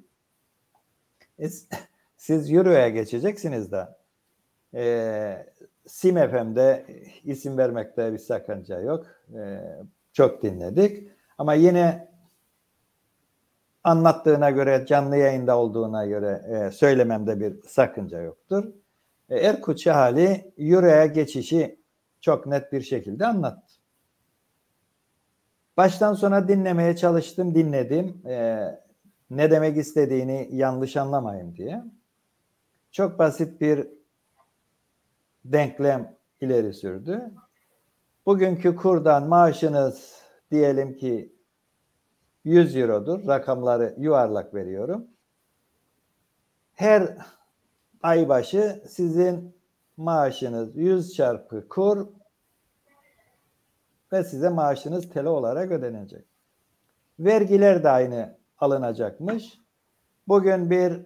[2.16, 3.88] Siz yürüye geçeceksiniz de
[4.74, 5.46] e,
[5.86, 6.86] Sim FM'de
[7.24, 9.06] isim vermekte bir sakınca yok.
[9.34, 9.60] E,
[10.12, 11.08] çok dinledik.
[11.38, 12.08] Ama yine
[13.88, 18.64] anlattığına göre, canlı yayında olduğuna göre e, söylememde bir sakınca yoktur.
[19.30, 21.80] E, Erkut Şahali Euro'ya geçişi
[22.20, 23.74] çok net bir şekilde anlattı.
[25.76, 28.26] baştan sona dinlemeye çalıştım, dinledim.
[28.26, 28.58] E,
[29.30, 31.84] ne demek istediğini yanlış anlamayın diye.
[32.92, 33.88] Çok basit bir
[35.44, 37.30] denklem ileri sürdü.
[38.26, 41.37] Bugünkü kurdan maaşınız diyelim ki
[42.48, 43.26] 100 eurodur.
[43.26, 45.06] Rakamları yuvarlak veriyorum.
[46.74, 47.16] Her
[48.02, 49.56] ay başı sizin
[49.96, 52.06] maaşınız 100 çarpı kur
[54.12, 56.24] ve size maaşınız TL olarak ödenecek.
[57.18, 59.60] Vergiler de aynı alınacakmış.
[60.28, 61.02] Bugün bir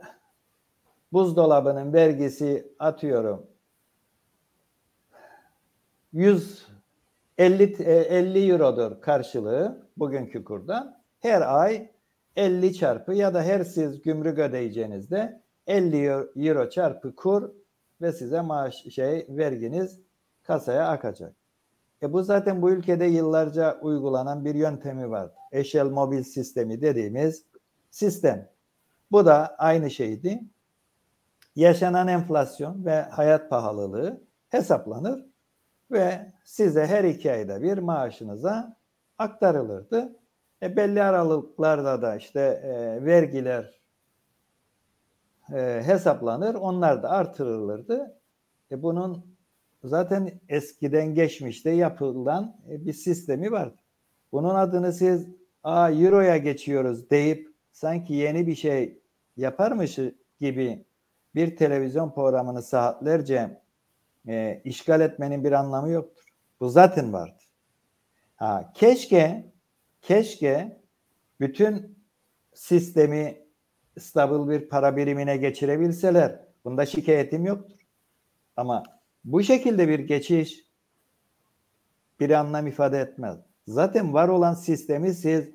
[1.12, 3.46] buzdolabının vergisi atıyorum
[6.12, 6.66] 150
[7.38, 11.01] 50 eurodur karşılığı bugünkü kurdan.
[11.22, 11.90] Her ay
[12.36, 16.06] 50 çarpı ya da her siz gümrük ödeyeceğinizde 50
[16.36, 17.50] euro çarpı kur
[18.00, 20.00] ve size maaş şey verginiz
[20.42, 21.36] kasaya akacak.
[22.02, 25.30] E bu zaten bu ülkede yıllarca uygulanan bir yöntemi var.
[25.52, 27.44] Eşel mobil sistemi dediğimiz
[27.90, 28.48] sistem.
[29.12, 30.42] Bu da aynı şeydi.
[31.56, 35.26] Yaşanan enflasyon ve hayat pahalılığı hesaplanır
[35.90, 38.76] ve size her iki ayda bir maaşınıza
[39.18, 40.21] aktarılırdı.
[40.62, 43.80] E belli aralıklarda da işte e, vergiler
[45.52, 48.18] e, hesaplanır, onlar da artırılırdı.
[48.70, 49.36] E bunun
[49.84, 53.76] zaten eskiden geçmişte yapılan e, bir sistemi vardı.
[54.32, 55.26] Bunun adını siz
[55.64, 58.98] a euroya geçiyoruz deyip sanki yeni bir şey
[59.36, 59.98] yaparmış
[60.40, 60.84] gibi
[61.34, 63.60] bir televizyon programını saatlerce
[64.28, 66.24] e, işgal etmenin bir anlamı yoktur.
[66.60, 67.38] Bu zaten vardı.
[68.36, 69.51] Ha, keşke
[70.02, 70.82] keşke
[71.40, 71.98] bütün
[72.54, 73.42] sistemi
[73.98, 76.40] stabil bir para birimine geçirebilseler.
[76.64, 77.86] Bunda şikayetim yoktur.
[78.56, 78.82] Ama
[79.24, 80.64] bu şekilde bir geçiş
[82.20, 83.38] bir anlam ifade etmez.
[83.66, 85.48] Zaten var olan sistemi siz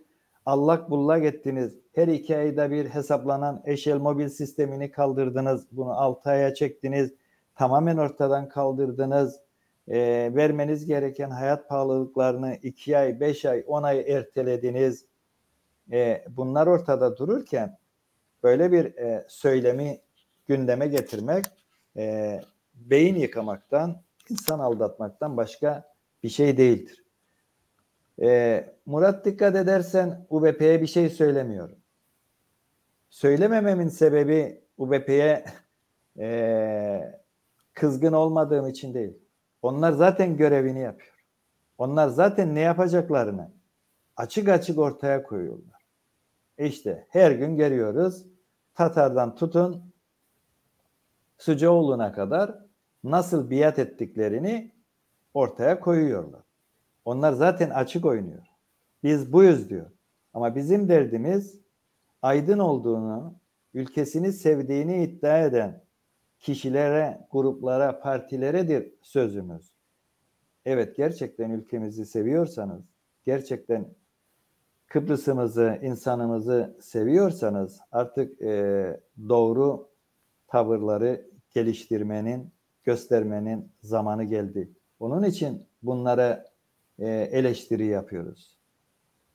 [0.46, 1.80] allak bullak ettiniz.
[1.96, 5.68] Her iki ayda bir hesaplanan eşel mobil sistemini kaldırdınız.
[5.72, 7.14] Bunu altı aya çektiniz.
[7.56, 9.40] Tamamen ortadan kaldırdınız.
[9.88, 15.06] E, vermeniz gereken hayat pahalılıklarını iki ay, beş ay, on ay ertelediniz.
[15.91, 17.78] E, bunlar ortada dururken
[18.43, 20.02] böyle bir e, söylemi
[20.47, 21.45] gündeme getirmek
[21.97, 22.41] e,
[22.76, 27.04] beyin yıkamaktan, insan aldatmaktan başka bir şey değildir.
[28.21, 31.78] E, Murat dikkat edersen UBP'ye bir şey söylemiyorum.
[33.10, 35.45] Söylemememin sebebi UBP'ye
[36.19, 37.19] e,
[37.73, 39.27] kızgın olmadığım için değil.
[39.62, 41.15] Onlar zaten görevini yapıyor.
[41.78, 43.52] Onlar zaten ne yapacaklarını
[44.15, 45.82] açık açık ortaya koyuyorlar.
[46.58, 48.26] İşte her gün görüyoruz.
[48.76, 49.93] Tatar'dan tutun
[51.38, 52.60] Sucuoğlu'na kadar
[53.04, 54.72] nasıl biat ettiklerini
[55.34, 56.41] ortaya koyuyorlar.
[57.06, 58.43] Onlar zaten açık oynuyor.
[59.04, 59.91] Biz buyuz diyor.
[60.34, 61.60] Ama bizim derdimiz
[62.22, 63.36] aydın olduğunu,
[63.74, 65.87] ülkesini sevdiğini iddia eden
[66.39, 69.71] kişilere, gruplara, partileredir sözümüz.
[70.65, 72.84] Evet gerçekten ülkemizi seviyorsanız,
[73.26, 73.86] gerçekten
[74.88, 79.89] Kıbrıs'ımızı, insanımızı seviyorsanız artık e, doğru
[80.47, 82.52] tavırları geliştirmenin,
[82.84, 84.71] göstermenin zamanı geldi.
[85.00, 86.45] Onun için bunlara
[87.00, 88.58] e, eleştiri yapıyoruz.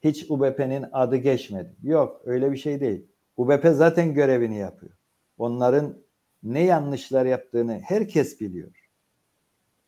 [0.01, 1.77] Hiç UBP'nin adı geçmedi.
[1.83, 3.07] Yok öyle bir şey değil.
[3.37, 4.93] UBP zaten görevini yapıyor.
[5.39, 5.95] Onların
[6.43, 8.89] ne yanlışlar yaptığını herkes biliyor.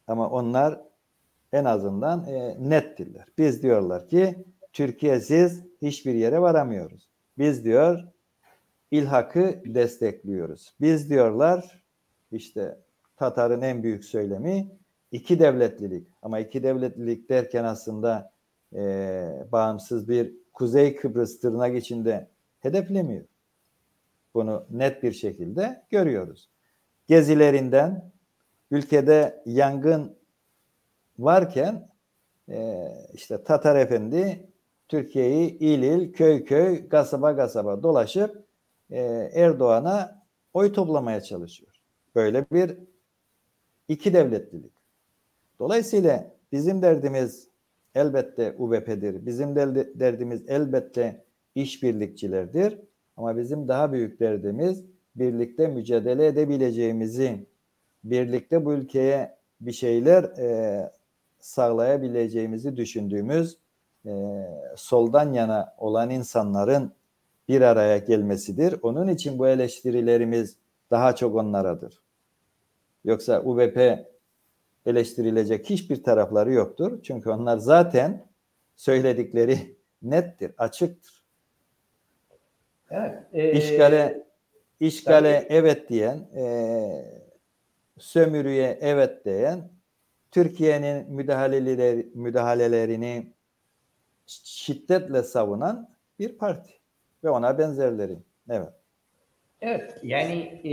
[0.07, 0.81] Ama onlar
[1.53, 3.27] en azından e, nettirler.
[3.39, 7.09] Biz diyorlar ki Türkiye'siz hiçbir yere varamıyoruz.
[7.39, 8.05] Biz diyor
[8.91, 10.75] ilhakı destekliyoruz.
[10.81, 11.83] Biz diyorlar
[12.33, 12.79] işte
[13.17, 14.69] Tatar'ın en büyük söylemi
[15.13, 16.09] iki devletlilik.
[16.23, 18.33] Ama iki devletlilik derken aslında
[18.75, 22.29] e, bağımsız bir Kuzey Kıbrıs tırnak içinde
[22.61, 23.25] hedeflemiyor.
[24.35, 26.51] Bunu net bir şekilde görüyoruz.
[27.07, 28.13] Gezilerinden
[28.71, 30.17] ülkede yangın
[31.19, 31.89] varken
[32.49, 34.49] e, işte Tatar Efendi
[34.89, 38.45] Türkiye'yi il il, köy köy, kasaba kasaba dolaşıp
[38.91, 39.01] e,
[39.35, 40.23] Erdoğan'a
[40.55, 41.73] oy toplamaya çalışıyor.
[42.15, 42.77] Böyle bir
[43.89, 44.73] iki devletlilik.
[45.59, 47.49] Dolayısıyla bizim derdimiz
[47.95, 49.27] elbette UBP'dir.
[49.27, 49.57] Bizim
[50.01, 52.79] derdimiz elbette işbirlikçilerdir.
[53.17, 54.85] Ama bizim daha büyük derdimiz
[55.17, 57.47] birlikte mücadele edebileceğimizi,
[58.05, 60.91] birlikte bu ülkeye bir şeyler e,
[61.41, 63.59] sağlayabileceğimizi düşündüğümüz
[64.07, 64.13] e,
[64.77, 66.93] soldan yana olan insanların
[67.49, 68.75] bir araya gelmesidir.
[68.83, 70.57] Onun için bu eleştirilerimiz
[70.91, 72.03] daha çok onlaradır.
[73.05, 74.07] Yoksa UBP
[74.87, 77.03] eleştirilecek hiçbir tarafları yoktur.
[77.03, 78.27] Çünkü onlar zaten
[78.77, 81.14] söyledikleri nettir, açıktır.
[82.91, 83.19] Evet.
[83.33, 84.25] E, işgale
[84.81, 85.55] işgale tabii.
[85.55, 86.45] evet diyen, e,
[87.99, 89.71] sömürüye evet diyen,
[90.31, 93.27] Türkiye'nin müdahaleleri, müdahalelerini
[94.27, 96.73] şiddetle savunan bir parti
[97.25, 98.17] ve ona benzerleri.
[98.51, 98.73] Evet.
[99.61, 100.73] Evet, yani e,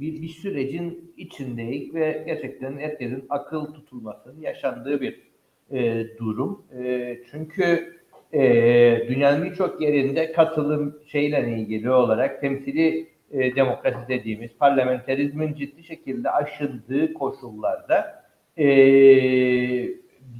[0.00, 5.22] bir, bir sürecin içindeyiz ve gerçekten herkesin akıl tutulmasının yaşandığı bir
[5.70, 6.66] e, durum.
[6.78, 7.95] E, çünkü
[8.32, 16.30] e, dünyanın birçok yerinde katılım şeyle ilgili olarak temsili e, demokrasi dediğimiz parlamenterizmin ciddi şekilde
[16.30, 18.24] aşındığı koşullarda
[18.56, 18.66] e,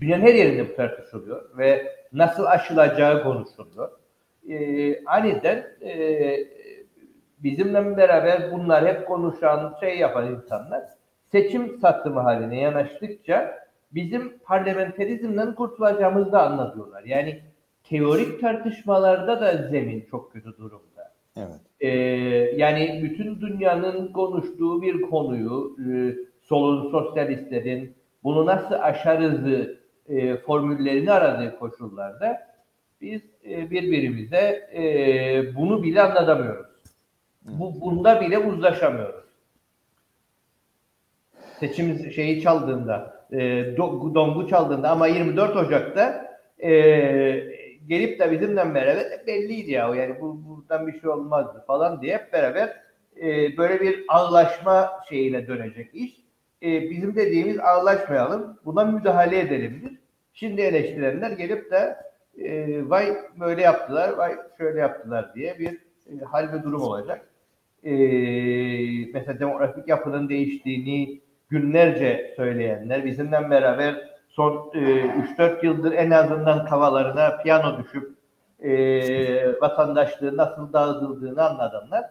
[0.01, 3.91] dünyanın her yerinde bu tartışılıyor ve nasıl aşılacağı konuşuluyor.
[4.49, 6.37] E, aniden e,
[7.39, 10.85] bizimle beraber bunlar hep konuşan, şey yapan insanlar
[11.33, 17.03] seçim satımı haline yanaştıkça bizim parlamenterizmden kurtulacağımızı da anlatıyorlar.
[17.05, 17.41] Yani
[17.89, 21.13] teorik tartışmalarda da zemin çok kötü durumda.
[21.37, 21.61] Evet.
[21.81, 21.89] Ee,
[22.57, 27.95] yani bütün dünyanın konuştuğu bir konuyu e, solun, sosyalistlerin
[28.25, 32.47] bunu nasıl aşarızı e, formüllerini aradığı koşullarda
[33.01, 36.67] biz e, birbirimize e, bunu bile anlatamıyoruz.
[37.43, 39.25] Bu bunda bile uzlaşamıyoruz.
[41.61, 43.37] Seçim şeyi çaldığında, e,
[43.77, 46.27] do- dongu çaldığında ama 24 Ocak'ta
[46.59, 46.71] e,
[47.87, 52.33] gelip de bizimle beraber belliydi ya yani bu buradan bir şey olmazdı falan diye hep
[52.33, 52.77] beraber
[53.23, 56.17] e, böyle bir ağlaşma şeyine dönecek iş.
[56.63, 59.99] E, bizim dediğimiz ağlaşmayalım, buna müdahale edelimdir.
[60.33, 61.97] Şimdi eleştirenler gelip de
[62.39, 65.73] e, vay böyle yaptılar, vay şöyle yaptılar diye bir
[66.07, 67.29] e, hal ve durum olacak.
[67.85, 67.93] E,
[69.15, 77.37] mesela demografik yapının değiştiğini günlerce söyleyenler, bizimle beraber son e, 3-4 yıldır en azından kavalarına
[77.37, 78.17] piyano düşüp
[78.61, 82.05] e, vatandaşlığı nasıl dağıtıldığını anladanlar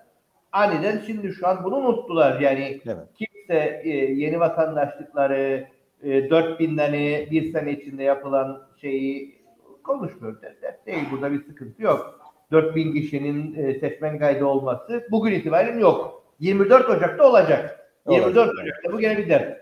[0.55, 2.39] aniden şimdi şu an bunu unuttular.
[2.39, 3.07] Yani Evet.
[3.15, 5.67] kimse e, yeni vatandaşlıkları
[6.03, 6.93] e, 4000'den
[7.31, 9.41] bir sene içinde yapılan şeyi
[9.83, 10.41] konuşmuyor.
[10.41, 11.03] Dert değil.
[11.11, 12.19] Burada bir sıkıntı yok.
[12.51, 16.23] 4000 kişinin e, seçmen kaydı olması bugün itibaren yok.
[16.39, 17.89] 24 Ocak'ta olacak.
[18.09, 19.59] 24 Ocak'ta bu gene bir dert.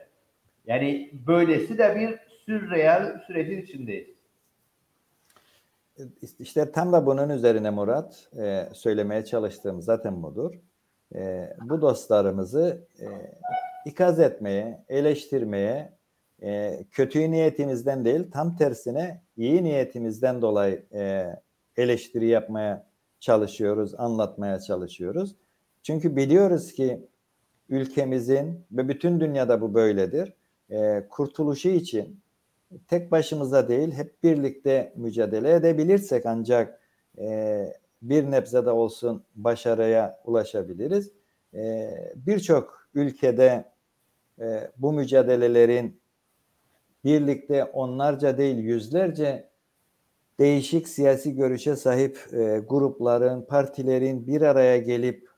[0.65, 4.08] Yani böylesi de bir sürreel sürecin içindeyiz.
[6.39, 10.53] İşte tam da bunun üzerine Murat e, söylemeye çalıştığım zaten budur.
[11.15, 13.08] E, bu dostlarımızı e,
[13.86, 15.93] ikaz etmeye, eleştirmeye,
[16.43, 21.36] e, kötü niyetimizden değil tam tersine iyi niyetimizden dolayı e,
[21.77, 22.86] eleştiri yapmaya
[23.19, 25.36] çalışıyoruz, anlatmaya çalışıyoruz.
[25.84, 27.08] Çünkü biliyoruz ki
[27.69, 30.34] ülkemizin ve bütün dünyada bu böyledir.
[30.69, 32.22] E, kurtuluşu için
[32.88, 36.81] tek başımıza değil hep birlikte mücadele edebilirsek ancak
[37.17, 37.65] e,
[38.01, 41.12] bir nebze de olsun başarıya ulaşabiliriz.
[41.53, 43.65] E, Birçok ülkede
[44.39, 46.01] e, bu mücadelelerin
[47.05, 49.49] birlikte onlarca değil yüzlerce
[50.39, 55.29] değişik siyasi görüşe sahip e, grupların, partilerin bir araya gelip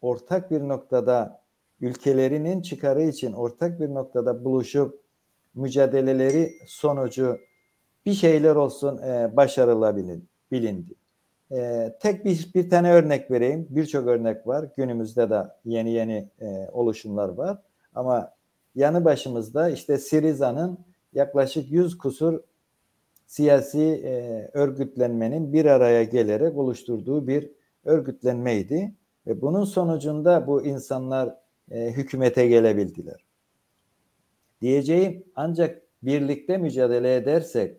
[0.00, 1.42] ortak bir noktada
[1.80, 5.07] ülkelerinin çıkarı için ortak bir noktada buluşup
[5.54, 7.38] mücadeleleri sonucu
[8.06, 10.94] bir şeyler olsun e, başarılabilir, bilindi.
[11.52, 13.66] E, tek bir, bir tane örnek vereyim.
[13.70, 14.68] Birçok örnek var.
[14.76, 17.58] Günümüzde de yeni yeni e, oluşumlar var.
[17.94, 18.32] Ama
[18.74, 20.78] yanı başımızda işte Siriza'nın
[21.12, 22.40] yaklaşık 100 kusur
[23.26, 27.50] siyasi e, örgütlenmenin bir araya gelerek oluşturduğu bir
[27.84, 28.94] örgütlenmeydi.
[29.26, 31.34] Ve bunun sonucunda bu insanlar
[31.70, 33.27] e, hükümete gelebildiler.
[34.60, 37.76] Diyeceğim ancak birlikte mücadele edersek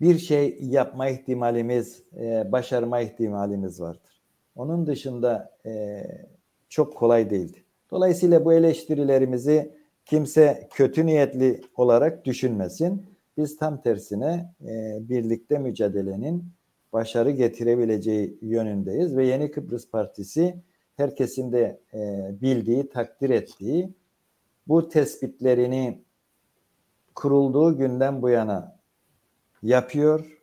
[0.00, 4.22] bir şey yapma ihtimalimiz, e, başarma ihtimalimiz vardır.
[4.56, 6.02] Onun dışında e,
[6.68, 7.64] çok kolay değildi.
[7.90, 9.72] Dolayısıyla bu eleştirilerimizi
[10.04, 13.06] kimse kötü niyetli olarak düşünmesin.
[13.36, 16.44] Biz tam tersine e, birlikte mücadelenin
[16.92, 20.54] başarı getirebileceği yönündeyiz ve Yeni Kıbrıs Partisi
[20.96, 23.90] herkesin de e, bildiği, takdir ettiği
[24.68, 26.04] bu tespitlerini
[27.14, 28.76] kurulduğu günden bu yana
[29.62, 30.42] yapıyor,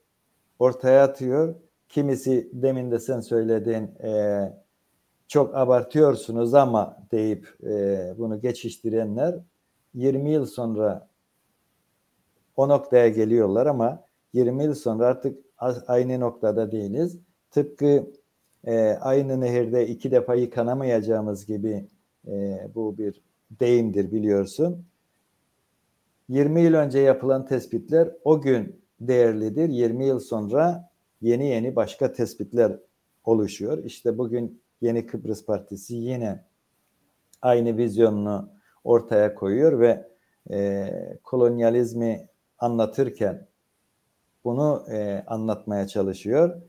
[0.59, 1.55] ortaya atıyor.
[1.89, 4.53] Kimisi demin de sen söyledin e,
[5.27, 9.35] çok abartıyorsunuz ama deyip e, bunu geçiştirenler
[9.93, 11.07] 20 yıl sonra
[12.55, 14.03] o noktaya geliyorlar ama
[14.33, 15.37] 20 yıl sonra artık
[15.87, 17.19] aynı noktada değiliz.
[17.51, 18.11] Tıpkı
[18.65, 21.87] e, aynı nehirde iki defa yıkanamayacağımız gibi
[22.27, 23.21] e, bu bir
[23.59, 24.85] deyimdir biliyorsun.
[26.29, 29.69] 20 yıl önce yapılan tespitler o gün değerlidir.
[29.69, 30.89] 20 yıl sonra
[31.21, 32.79] yeni yeni başka tespitler
[33.23, 33.83] oluşuyor.
[33.83, 36.45] İşte bugün Yeni Kıbrıs Partisi yine
[37.41, 38.49] aynı vizyonunu
[38.83, 40.07] ortaya koyuyor ve
[40.51, 40.89] e,
[41.23, 42.27] kolonyalizmi
[42.59, 43.47] anlatırken
[44.43, 46.61] bunu e, anlatmaya çalışıyor.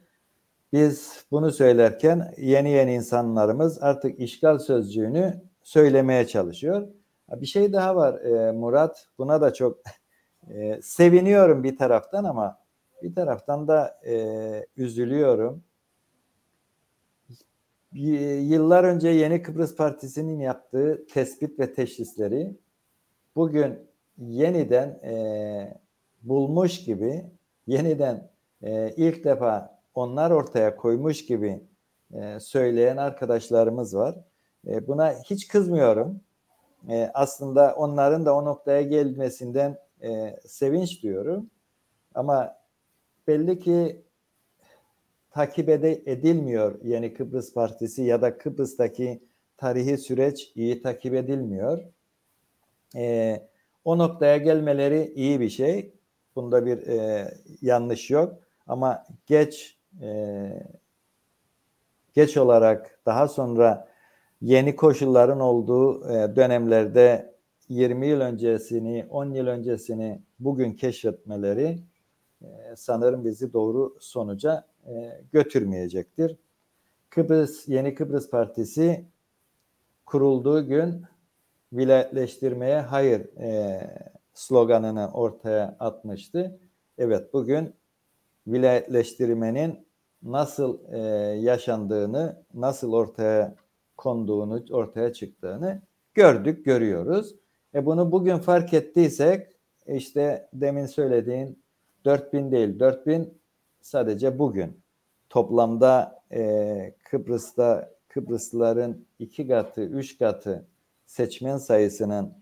[0.73, 6.89] Biz bunu söylerken yeni yeni insanlarımız artık işgal sözcüğünü söylemeye çalışıyor.
[7.29, 9.09] Bir şey daha var e, Murat.
[9.19, 9.79] Buna da çok
[10.51, 12.59] e, seviniyorum bir taraftan ama
[13.03, 15.65] bir taraftan da e, üzülüyorum.
[17.93, 22.57] Yıllar önce Yeni Kıbrıs Partisi'nin yaptığı tespit ve teşhisleri
[23.37, 23.79] bugün
[24.19, 25.01] yeniden
[26.23, 27.25] bulmuş gibi,
[27.67, 28.31] yeniden
[28.97, 31.61] ilk defa onlar ortaya koymuş gibi
[32.39, 34.15] söyleyen arkadaşlarımız var.
[34.67, 36.21] E, buna hiç kızmıyorum.
[36.89, 41.51] E, aslında onların da o noktaya gelmesinden e, sevinç duyuyorum.
[42.15, 42.57] Ama
[43.27, 44.03] belli ki
[45.31, 49.23] takip edilmiyor Yeni Kıbrıs Partisi ya da Kıbrıs'taki
[49.57, 51.85] tarihi süreç iyi takip edilmiyor.
[52.97, 53.41] E,
[53.85, 55.93] o noktaya gelmeleri iyi bir şey.
[56.37, 57.29] Bunda bir e,
[57.63, 58.35] yanlış yok.
[58.67, 60.09] Ama geç e,
[62.15, 63.94] geç olarak daha sonra
[64.41, 67.35] yeni koşulların olduğu e, dönemlerde
[67.69, 71.79] 20 yıl öncesini, 10 yıl öncesini bugün keşfetmeleri
[72.43, 76.37] e, sanırım bizi doğru sonuca e, götürmeyecektir.
[77.11, 79.05] Kıbrıs Yeni Kıbrıs Partisi
[80.07, 81.03] kurulduğu gün
[81.73, 83.81] vilayetleştirmeye hayır e,
[84.35, 86.59] sloganını ortaya atmıştı.
[86.99, 87.75] Evet bugün
[88.47, 89.87] vilayetleştirmenin
[90.23, 90.99] nasıl e,
[91.41, 93.55] yaşandığını, nasıl ortaya
[93.97, 95.83] konduğunu, ortaya çıktığını
[96.15, 97.35] gördük, görüyoruz.
[97.75, 99.49] E bunu bugün fark ettiysek
[99.87, 101.63] işte demin söylediğin
[102.05, 103.39] 4000 değil, 4000
[103.81, 104.81] sadece bugün.
[105.31, 110.67] Toplamda e, Kıbrıs'ta Kıbrıslıların iki katı, üç katı
[111.07, 112.33] seçmen sayısının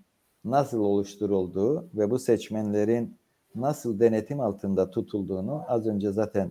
[0.44, 3.16] nasıl oluşturulduğu ve bu seçmenlerin
[3.54, 6.50] nasıl denetim altında tutulduğunu az önce zaten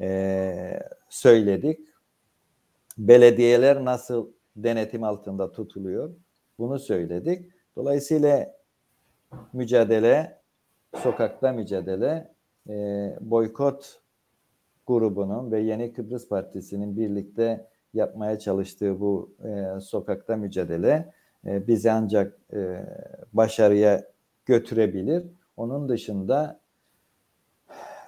[0.00, 1.80] e, söyledik.
[3.00, 6.14] Belediyeler nasıl denetim altında tutuluyor
[6.58, 7.50] bunu söyledik.
[7.76, 8.52] Dolayısıyla
[9.52, 10.38] mücadele,
[10.96, 12.32] sokakta mücadele,
[12.68, 12.74] e,
[13.20, 14.00] boykot
[14.86, 21.12] grubunun ve Yeni Kıbrıs Partisi'nin birlikte yapmaya çalıştığı bu e, sokakta mücadele
[21.46, 22.86] e, bizi ancak e,
[23.32, 24.04] başarıya
[24.46, 25.26] götürebilir.
[25.56, 26.60] Onun dışında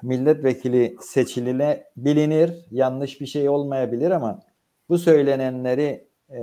[0.03, 4.52] milletvekili seçiline bilinir, yanlış bir şey olmayabilir ama
[4.89, 6.43] bu söylenenleri e,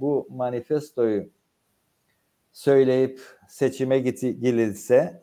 [0.00, 1.30] bu manifestoyu
[2.52, 5.22] söyleyip seçime gidilse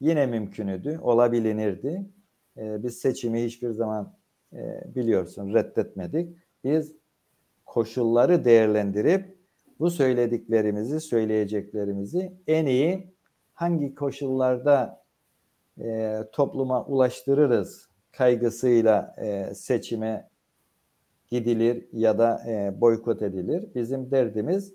[0.00, 2.06] yine mümkünüdü, olabilinirdi.
[2.56, 4.14] E, biz seçimi hiçbir zaman
[4.52, 6.36] e, biliyorsun reddetmedik.
[6.64, 6.92] Biz
[7.66, 9.38] koşulları değerlendirip
[9.80, 13.14] bu söylediklerimizi, söyleyeceklerimizi en iyi
[13.54, 15.04] hangi koşullarda
[15.80, 20.29] e, topluma ulaştırırız kaygısıyla e, seçime
[21.30, 23.64] gidilir ya da e, boykot edilir.
[23.74, 24.74] Bizim derdimiz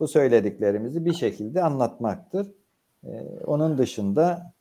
[0.00, 2.54] bu söylediklerimizi bir şekilde anlatmaktır.
[3.04, 3.10] E,
[3.46, 4.52] onun dışında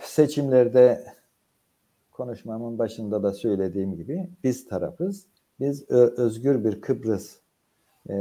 [0.00, 1.04] seçimlerde
[2.10, 5.26] konuşmamın başında da söylediğim gibi biz tarafız.
[5.60, 7.36] Biz özgür bir Kıbrıs
[8.10, 8.14] e,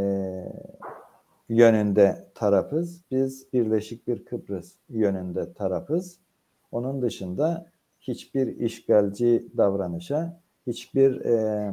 [1.50, 3.02] yönünde tarafız.
[3.12, 6.20] Biz birleşik bir Kıbrıs yönünde tarafız.
[6.72, 11.72] Onun dışında hiçbir işgalci davranışa, hiçbir e,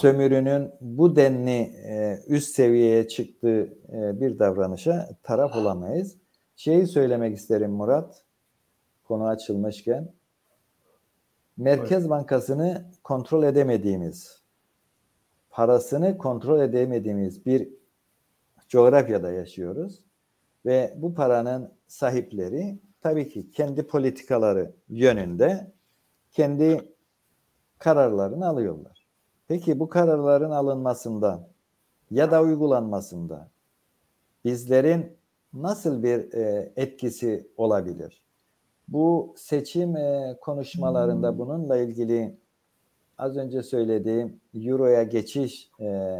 [0.00, 6.16] sömürünün bu denli e, üst seviyeye çıktığı e, bir davranışa taraf olamayız.
[6.56, 8.24] Şeyi söylemek isterim Murat,
[9.04, 10.12] konu açılmışken.
[11.56, 14.42] Merkez Bankası'nı kontrol edemediğimiz,
[15.50, 17.68] parasını kontrol edemediğimiz bir
[18.68, 20.00] coğrafyada yaşıyoruz.
[20.66, 25.72] Ve bu paranın sahipleri tabii ki kendi politikaları yönünde
[26.30, 26.94] kendi
[27.78, 29.06] kararlarını alıyorlar.
[29.48, 31.48] Peki bu kararların alınmasında
[32.10, 33.50] ya da uygulanmasında
[34.44, 35.16] bizlerin
[35.54, 38.22] nasıl bir e, etkisi olabilir?
[38.88, 42.38] Bu seçim e, konuşmalarında bununla ilgili
[43.18, 46.18] az önce söylediğim Euro'ya geçiş e,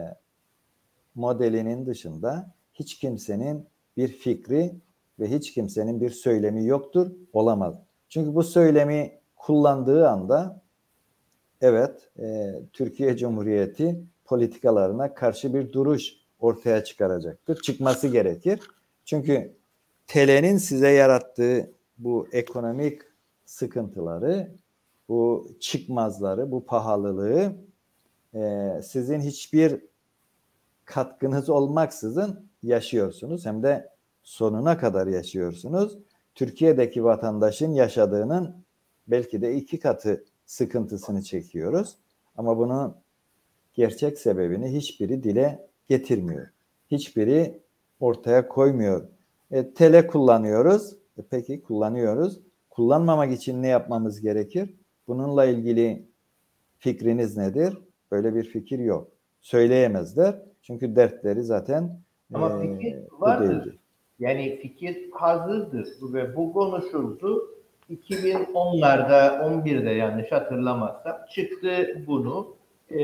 [1.15, 3.67] modelinin dışında hiç kimsenin
[3.97, 4.75] bir fikri
[5.21, 7.75] ve hiç kimsenin bir söylemi yoktur, olamaz.
[8.09, 10.63] Çünkü bu söylemi kullandığı anda
[11.61, 17.63] evet e, Türkiye Cumhuriyeti politikalarına karşı bir duruş ortaya çıkaracaktır.
[17.63, 18.61] Çıkması gerekir.
[19.05, 19.57] Çünkü
[20.07, 23.03] TL'nin size yarattığı bu ekonomik
[23.45, 24.51] sıkıntıları,
[25.09, 27.53] bu çıkmazları, bu pahalılığı
[28.35, 29.81] e, sizin hiçbir
[30.85, 33.47] katkınız olmaksızın yaşıyorsunuz.
[33.47, 33.90] Hem de
[34.31, 35.99] sonuna kadar yaşıyorsunuz.
[36.35, 38.55] Türkiye'deki vatandaşın yaşadığının
[39.09, 41.97] belki de iki katı sıkıntısını çekiyoruz.
[42.37, 42.95] Ama bunun
[43.75, 46.49] gerçek sebebini hiçbiri dile getirmiyor.
[46.91, 47.61] Hiçbiri
[48.01, 49.09] ortaya koymuyor.
[49.51, 50.93] E, tele kullanıyoruz.
[50.93, 52.41] E, peki kullanıyoruz.
[52.71, 54.75] Kullanmamak için ne yapmamız gerekir?
[55.09, 56.09] Bununla ilgili
[56.79, 57.79] fikriniz nedir?
[58.11, 59.09] Böyle bir fikir yok.
[59.41, 60.43] Söyleyemezler.
[60.63, 62.01] Çünkü dertleri zaten
[62.35, 63.80] ama e, fikir vardır.
[64.21, 67.55] Yani fikir hazırdır ve bu konuşuldu.
[67.91, 72.57] 2010'larda 11'de yanlış hatırlamazsam çıktı bunu
[72.91, 73.03] e,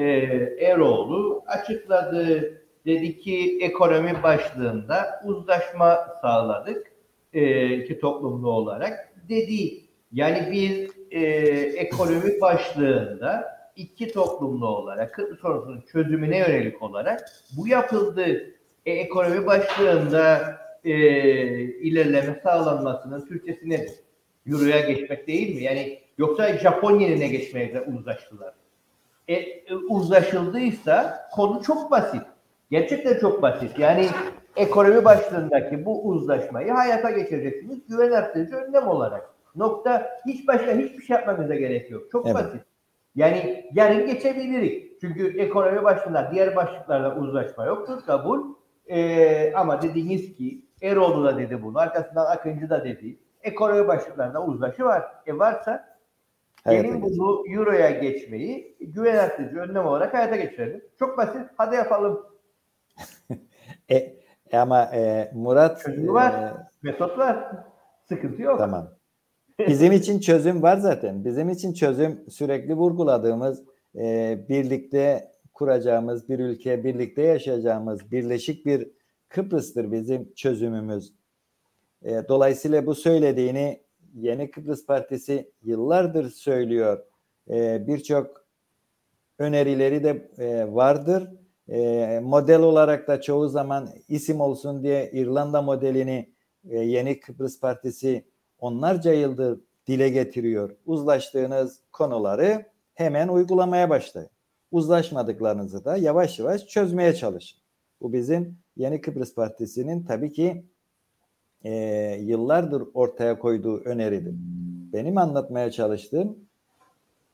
[0.60, 2.52] Eroğlu açıkladı.
[2.86, 6.92] Dedi ki ekonomi başlığında uzlaşma sağladık
[7.32, 9.80] e, iki toplumlu olarak dedi.
[10.12, 11.20] Yani biz e,
[11.76, 18.54] ekonomi başlığında iki toplumlu olarak Kıbrıs sorusunun çözümüne yönelik olarak bu yapıldı.
[18.86, 20.56] E, ekonomi başlığında
[20.86, 20.92] e,
[21.62, 23.92] ilerleme sağlanmasının Türkçesi nedir?
[24.46, 25.62] Euro'ya geçmek değil mi?
[25.62, 28.54] Yani yoksa Japon yerine geçmeye uzlaştılar.
[29.28, 32.22] E, e, uzlaşıldıysa konu çok basit.
[32.70, 33.78] Gerçekten çok basit.
[33.78, 34.06] Yani
[34.56, 39.30] ekonomi başlığındaki bu uzlaşmayı hayata geçireceksiniz güven arttırıcı önlem olarak.
[39.56, 42.10] Nokta hiç başka hiçbir şey yapmanıza gerek yok.
[42.12, 42.36] Çok evet.
[42.36, 42.62] basit.
[43.14, 44.82] Yani yarın geçebiliriz.
[45.00, 48.40] Çünkü ekonomi başlığında diğer başlıklarda uzlaşma yoktur kabul.
[48.88, 51.78] Ee, ama dediğiniz ki Eroğlu da dedi bunu.
[51.78, 53.18] Arkasından Akıncı da dedi.
[53.42, 55.04] Ekonomi başlıklarında uzlaşı var.
[55.26, 55.96] E varsa
[56.66, 60.84] gelin bunu Euro'ya geçmeyi güven arttırıcı önlem olarak hayata geçirelim.
[60.98, 61.42] Çok basit.
[61.56, 62.26] Hadi yapalım.
[63.90, 64.16] e,
[64.52, 66.32] ama e, Murat Çözümü var.
[66.32, 66.52] E,
[66.82, 67.52] metot var.
[68.08, 68.58] Sıkıntı yok.
[68.58, 68.88] Tamam.
[69.68, 71.24] Bizim için çözüm var zaten.
[71.24, 73.64] Bizim için çözüm sürekli vurguladığımız
[73.96, 78.88] e, birlikte kuracağımız bir ülke, birlikte yaşayacağımız birleşik bir
[79.28, 81.12] Kıbrıs'tır bizim çözümümüz.
[82.02, 83.80] E, dolayısıyla bu söylediğini
[84.14, 87.04] Yeni Kıbrıs Partisi yıllardır söylüyor.
[87.50, 88.46] E, Birçok
[89.38, 91.28] önerileri de e, vardır.
[91.68, 96.32] E, model olarak da çoğu zaman isim olsun diye İrlanda modelini
[96.70, 98.24] e, Yeni Kıbrıs Partisi
[98.58, 100.76] onlarca yıldır dile getiriyor.
[100.86, 104.30] Uzlaştığınız konuları hemen uygulamaya başlayın.
[104.70, 107.58] Uzlaşmadıklarınızı da yavaş yavaş çözmeye çalışın.
[108.00, 110.64] Bu bizim Yeni Kıbrıs Partisi'nin tabii ki
[111.64, 111.72] e,
[112.20, 114.34] yıllardır ortaya koyduğu öneridir.
[114.92, 116.38] Benim anlatmaya çalıştığım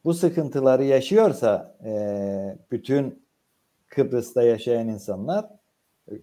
[0.05, 1.93] bu sıkıntıları yaşıyorsa e,
[2.71, 3.23] bütün
[3.89, 5.47] Kıbrıs'ta yaşayan insanlar,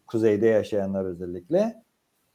[0.08, 1.84] kuzeyde yaşayanlar özellikle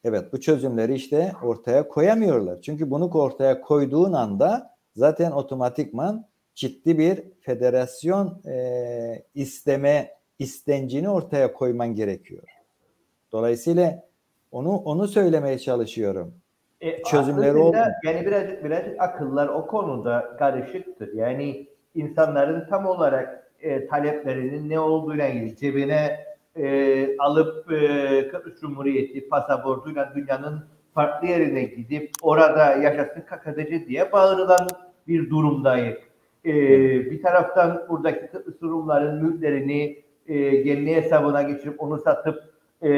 [0.04, 2.62] Evet bu çözümleri işte ortaya koyamıyorlar.
[2.62, 11.94] Çünkü bunu ortaya koyduğun anda zaten otomatikman ciddi bir federasyon e, isteme istencini ortaya koyman
[11.94, 12.42] gerekiyor.
[13.34, 14.02] Dolayısıyla
[14.52, 16.34] onu onu söylemeye çalışıyorum.
[16.80, 17.86] E, Çözümleri olmuyor.
[18.04, 21.12] Yani birazcık birazcık akıllar o konuda karışıktır.
[21.12, 26.26] Yani insanların tam olarak e, taleplerinin ne olduğuyla ilgili cebine
[26.56, 30.64] e, alıp e, Kıbrıs Cumhuriyeti pasaportuyla dünyanın
[30.94, 34.68] farklı yerine gidip orada yaşasın kakadeci diye bağırılan
[35.08, 35.98] bir durumdayız.
[36.44, 36.52] E,
[37.10, 42.53] bir taraftan buradaki Kıbrıs Rumların mülklerini e, kendi hesabına geçirip onu satıp
[42.84, 42.90] e,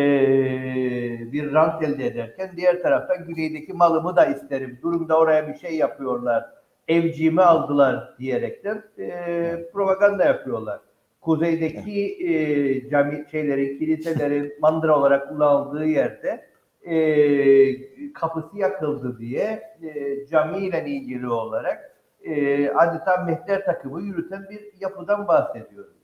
[1.33, 4.79] bir rant elde ederken diğer taraftan güneydeki malımı da isterim.
[4.83, 6.45] Durumda oraya bir şey yapıyorlar.
[6.89, 10.81] Evcimi aldılar diyerekten e, propaganda yapıyorlar
[11.27, 16.47] kuzeydeki e, cami şeylerin, kiliselerin mandıra olarak kullanıldığı yerde
[16.85, 25.29] e, kapısı yakıldı diye e, camiyle ilgili olarak e, adeta mehter takımı yürüten bir yapıdan
[25.29, 25.96] bahsediyoruz.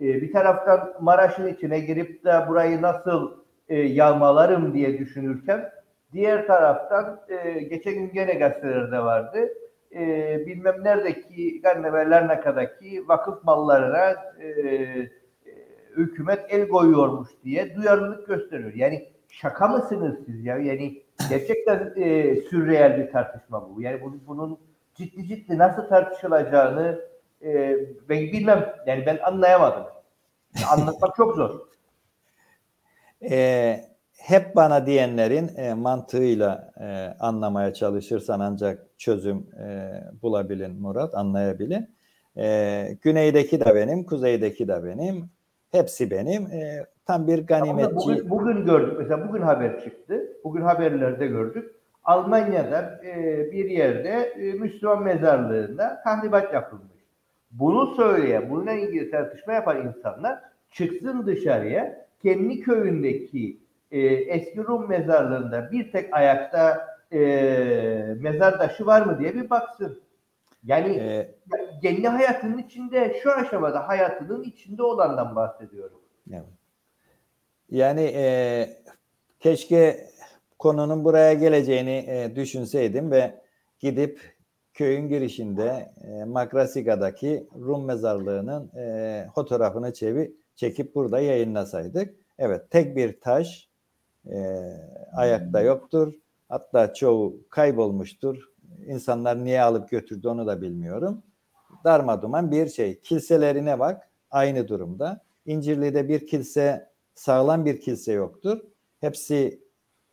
[0.00, 3.32] E, bir taraftan Maraş'ın içine girip de burayı nasıl
[3.68, 5.70] e, yağmalarım diye düşünürken
[6.12, 9.48] diğer taraftan e, geçen gün gene gazetelerde vardı
[9.94, 15.10] e, bilmem neredeki Garneverlernaka'daki vakıf mallarına e, e,
[15.96, 18.74] hükümet el koyuyormuş diye duyarlılık gösteriyor.
[18.74, 20.58] Yani şaka mısınız siz ya?
[20.58, 23.82] Yani gerçekten e, sürreel bir tartışma bu.
[23.82, 24.58] Yani bunun, bunun
[24.94, 27.00] ciddi ciddi nasıl tartışılacağını
[27.42, 27.76] e,
[28.08, 28.74] ben bilmem.
[28.86, 29.84] Yani ben anlayamadım.
[30.72, 31.60] Anlatmak çok zor.
[33.30, 33.80] Ee,
[34.18, 39.90] hep bana diyenlerin e, mantığıyla e, anlamaya çalışırsan ancak çözüm e,
[40.22, 41.96] bulabilin Murat, anlayabilin.
[42.38, 45.30] E, güneydeki de benim, kuzeydeki de benim.
[45.72, 46.46] hepsi benim.
[46.46, 47.94] E, tam bir ganimetçi.
[47.94, 50.32] Bugün, bugün gördük mesela bugün haber çıktı.
[50.44, 51.76] Bugün haberlerde gördük.
[52.04, 56.95] Almanya'da e, bir yerde e, Müslüman mezarlığında tahribat yapılmış.
[57.50, 60.38] Bunu söyleyen, bununla ilgili tartışma yapan insanlar
[60.70, 67.18] çıksın dışarıya kendi köyündeki e, eski Rum mezarlığında bir tek ayakta e,
[68.20, 70.02] mezar taşı var mı diye bir baksın.
[70.66, 71.34] Yani ee,
[71.82, 76.00] kendi hayatının içinde şu aşamada hayatının içinde olandan bahsediyorum.
[76.32, 76.44] Evet.
[77.70, 78.68] Yani e,
[79.40, 80.10] keşke
[80.58, 83.34] konunun buraya geleceğini e, düşünseydim ve
[83.80, 84.35] gidip
[84.76, 92.14] köyün girişinde e, Makrasika'daki Rum mezarlığının e, fotoğrafını çevi, çekip burada yayınlasaydık.
[92.38, 93.68] Evet tek bir taş
[94.30, 94.38] e,
[95.16, 96.14] ayakta yoktur.
[96.48, 98.50] Hatta çoğu kaybolmuştur.
[98.86, 101.22] İnsanlar niye alıp götürdü onu da bilmiyorum.
[101.84, 103.00] Darmaduman bir şey.
[103.00, 105.20] Kiliselerine bak aynı durumda.
[105.46, 108.60] İncirli'de bir kilise sağlam bir kilise yoktur.
[109.00, 109.60] Hepsi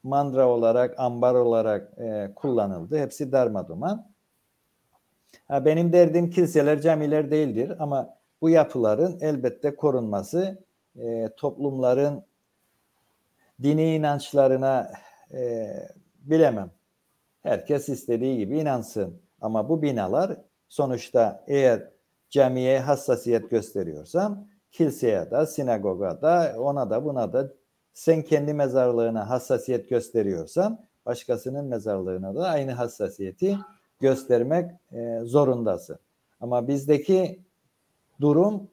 [0.04, 2.98] mandra olarak, ambar olarak e, kullanıldı.
[2.98, 4.13] Hepsi darmaduman.
[5.50, 10.64] Benim derdim kiliseler, camiler değildir ama bu yapıların elbette korunması,
[10.96, 12.24] e, toplumların
[13.62, 14.92] dini inançlarına
[15.34, 15.68] e,
[16.20, 16.72] bilemem.
[17.44, 19.22] Herkes istediği gibi inansın.
[19.42, 20.38] Ama bu binalar
[20.70, 21.90] sonuçta eğer
[22.30, 27.54] camiye hassasiyet gösteriyorsam kiliseye de, sinagoga da, ona da buna da
[27.94, 33.58] sen kendi mezarlığına hassasiyet gösteriyorsan başkasının mezarlığına da aynı hassasiyeti
[34.04, 36.00] göstermek e, zorundasın.
[36.40, 37.40] Ama bizdeki
[38.22, 38.70] durum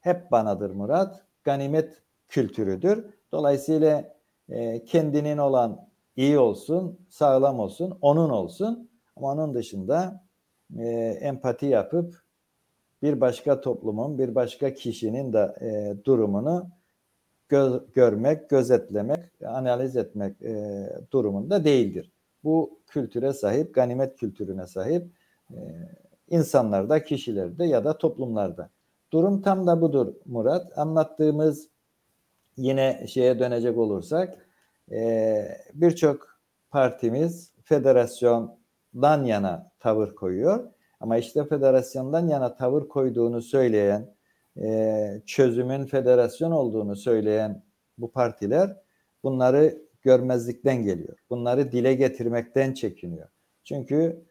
[0.00, 1.24] hep banadır Murat.
[1.44, 3.04] Ganimet kültürüdür.
[3.32, 4.14] Dolayısıyla
[4.48, 8.90] e, kendinin olan iyi olsun, sağlam olsun, onun olsun.
[9.16, 10.24] Ama onun dışında
[10.78, 10.88] e,
[11.20, 12.22] empati yapıp
[13.02, 16.68] bir başka toplumun, bir başka kişinin de e, durumunu
[17.48, 22.12] gö görmek, gözetlemek, analiz etmek e, durumunda değildir.
[22.44, 25.06] Bu kültüre sahip, ganimet kültürüne sahip
[25.50, 25.58] e,
[26.30, 28.70] insanlarda, kişilerde ya da toplumlarda.
[29.12, 30.78] Durum tam da budur Murat.
[30.78, 31.68] Anlattığımız
[32.56, 34.46] yine şeye dönecek olursak
[34.92, 36.40] e, birçok
[36.70, 40.68] partimiz federasyondan yana tavır koyuyor.
[41.00, 44.14] Ama işte federasyondan yana tavır koyduğunu söyleyen,
[44.56, 47.62] e, çözümün federasyon olduğunu söyleyen
[47.98, 48.76] bu partiler
[49.22, 51.16] bunları görmezlikten geliyor.
[51.30, 53.28] Bunları dile getirmekten çekiniyor.
[53.64, 54.22] Çünkü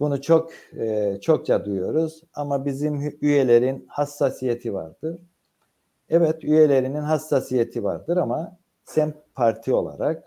[0.00, 5.18] bunu çok e, çokça duyuyoruz ama bizim üyelerin hassasiyeti vardır.
[6.10, 10.24] Evet üyelerinin hassasiyeti vardır ama sen parti olarak,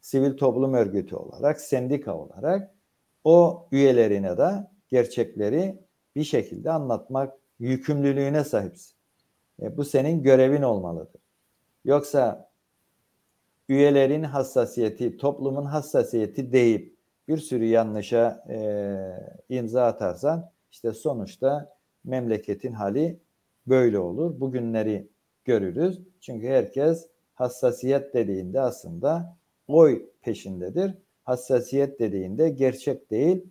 [0.00, 2.74] sivil toplum örgütü olarak, sendika olarak
[3.24, 4.50] o üyelerine de
[4.88, 5.78] gerçekleri
[6.16, 8.94] bir şekilde anlatmak yükümlülüğüne sahipsin.
[9.62, 11.20] E, bu senin görevin olmalıdır.
[11.84, 12.50] Yoksa
[13.68, 16.94] üyelerin hassasiyeti, toplumun hassasiyeti deyip
[17.28, 18.56] bir sürü yanlışa e,
[19.48, 23.20] imza atarsan işte sonuçta memleketin hali
[23.66, 24.40] böyle olur.
[24.40, 25.08] Bugünleri
[25.44, 26.00] görürüz.
[26.20, 29.36] Çünkü herkes hassasiyet dediğinde aslında
[29.68, 30.94] oy peşindedir.
[31.24, 33.44] Hassasiyet dediğinde gerçek değil.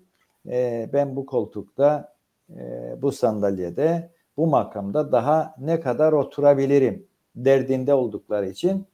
[0.48, 2.16] E, ben bu koltukta,
[2.50, 2.62] e,
[3.02, 8.86] bu sandalyede, bu makamda daha ne kadar oturabilirim derdinde oldukları için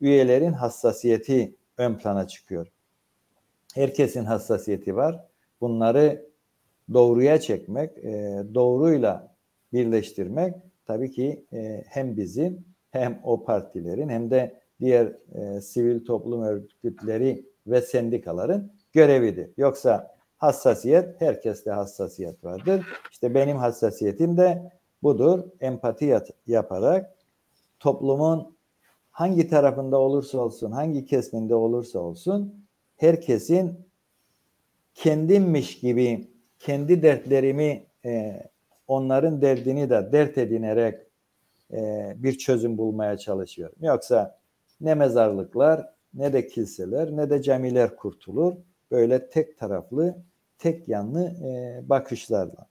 [0.00, 2.66] üyelerin hassasiyeti ön plana çıkıyor.
[3.74, 5.24] Herkesin hassasiyeti var.
[5.60, 6.26] Bunları
[6.92, 9.34] doğruya çekmek, e, doğruyla
[9.72, 10.54] birleştirmek
[10.86, 17.44] tabii ki e, hem bizim hem o partilerin hem de diğer e, sivil toplum örgütleri
[17.66, 19.50] ve sendikaların görevidir.
[19.56, 22.86] Yoksa hassasiyet, herkeste hassasiyet vardır.
[23.12, 24.72] İşte benim hassasiyetim de
[25.02, 25.44] budur.
[25.60, 27.14] Empati yaparak
[27.80, 28.57] toplumun
[29.18, 32.64] hangi tarafında olursa olsun, hangi kesiminde olursa olsun
[32.96, 33.86] herkesin
[34.94, 38.42] kendimmiş gibi kendi dertlerimi e,
[38.86, 41.00] onların derdini de dert edinerek
[41.72, 43.76] e, bir çözüm bulmaya çalışıyorum.
[43.80, 44.38] Yoksa
[44.80, 48.54] ne mezarlıklar ne de kiliseler ne de camiler kurtulur.
[48.90, 50.16] Böyle tek taraflı,
[50.58, 52.66] tek yanlı e, bakışlarla.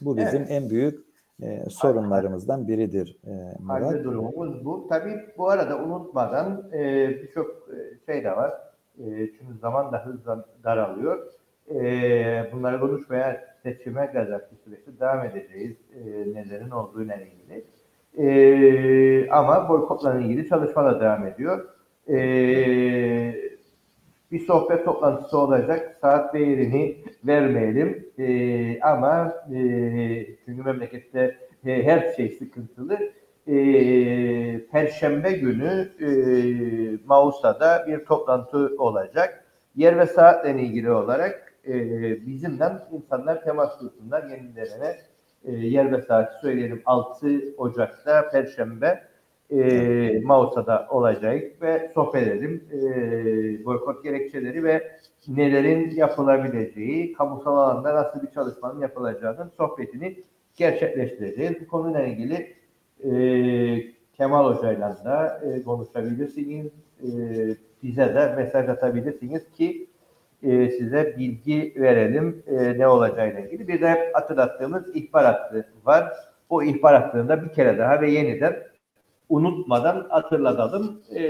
[0.00, 0.50] Bu bizim evet.
[0.50, 1.11] en büyük
[1.42, 3.18] e, sorunlarımızdan biridir.
[3.26, 3.30] E,
[3.60, 3.82] Murat.
[3.82, 4.86] Halde durumumuz bu.
[4.88, 8.52] Tabii bu arada unutmadan e, birçok e, şey de var.
[8.98, 11.32] E, çünkü zaman da hızla daralıyor.
[11.70, 15.76] E, bunları konuşmaya seçime kadarki süreçte devam edeceğiz.
[15.94, 16.00] E,
[16.34, 17.64] nelerin olduğu ile ilgili.
[18.18, 21.68] E, ama boykotla ilgili çalışmalar devam ediyor.
[22.08, 22.16] E,
[24.32, 25.96] bir sohbet toplantısı olacak.
[26.00, 28.08] Saat değerini vermeyelim.
[28.18, 29.56] E, ama e,
[30.44, 32.98] çünkü memlekette e, her şey sıkıntılı.
[33.46, 33.54] e,
[34.72, 36.08] Perşembe günü e,
[37.06, 39.44] Mausa'da bir toplantı olacak.
[39.76, 41.72] Yer ve saatle ilgili olarak e,
[42.26, 44.96] bizimle insanlar temas kursunlar yenilerine
[45.44, 49.02] e, yer ve saati söyleyelim 6 Ocak'ta Perşembe
[49.52, 54.98] e, Mausa'da olacak ve sohbet edelim e, boykot gerekçeleri ve
[55.28, 60.16] nelerin yapılabileceği, kamusal alanda nasıl bir çalışmanın yapılacağının sohbetini
[60.56, 61.60] gerçekleştireceğiz.
[61.60, 62.54] Bu konuyla ilgili
[63.04, 63.12] e,
[64.16, 66.66] Kemal Hoca'yla da e, konuşabilirsiniz.
[67.02, 67.08] E,
[67.82, 69.86] bize de mesaj atabilirsiniz ki
[70.42, 73.68] e, size bilgi verelim e, ne olacağıyla ilgili.
[73.68, 76.12] Bir de hatırlattığımız ihbar hattı var.
[76.48, 78.71] O ihbar hattında bir kere daha ve yeniden
[79.32, 81.02] unutmadan hatırlatalım.
[81.14, 81.22] E,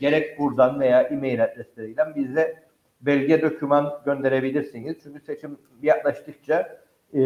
[0.00, 2.54] gerek buradan veya e-mail adresleriyle bize
[3.00, 4.96] belge doküman gönderebilirsiniz.
[5.02, 6.78] Çünkü seçim yaklaştıkça
[7.14, 7.22] e,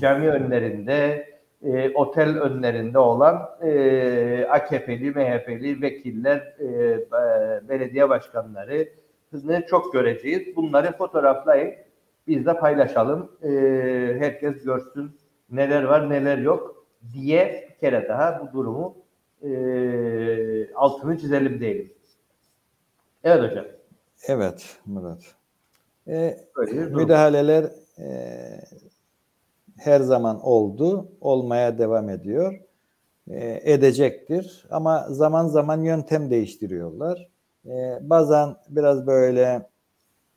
[0.00, 1.28] cami önlerinde,
[1.62, 8.88] e, otel önlerinde olan e, AKP'li, MHP'li vekiller, e, belediye başkanları
[9.44, 10.56] ne çok göreceğiz.
[10.56, 11.74] Bunları fotoğraflayın,
[12.28, 13.30] biz de paylaşalım.
[13.42, 13.50] E,
[14.18, 15.10] herkes görsün
[15.50, 16.73] neler var, neler yok
[17.12, 18.96] diye bir kere daha bu durumu
[19.42, 21.92] e, altını çizelim diyelim.
[23.24, 23.66] Evet hocam.
[24.26, 25.22] Evet Murat.
[26.08, 26.38] E,
[26.72, 27.64] müdahaleler
[27.98, 28.08] e,
[29.76, 32.60] her zaman oldu, olmaya devam ediyor,
[33.30, 34.66] e, edecektir.
[34.70, 37.28] Ama zaman zaman yöntem değiştiriyorlar.
[37.66, 39.68] E, bazen biraz böyle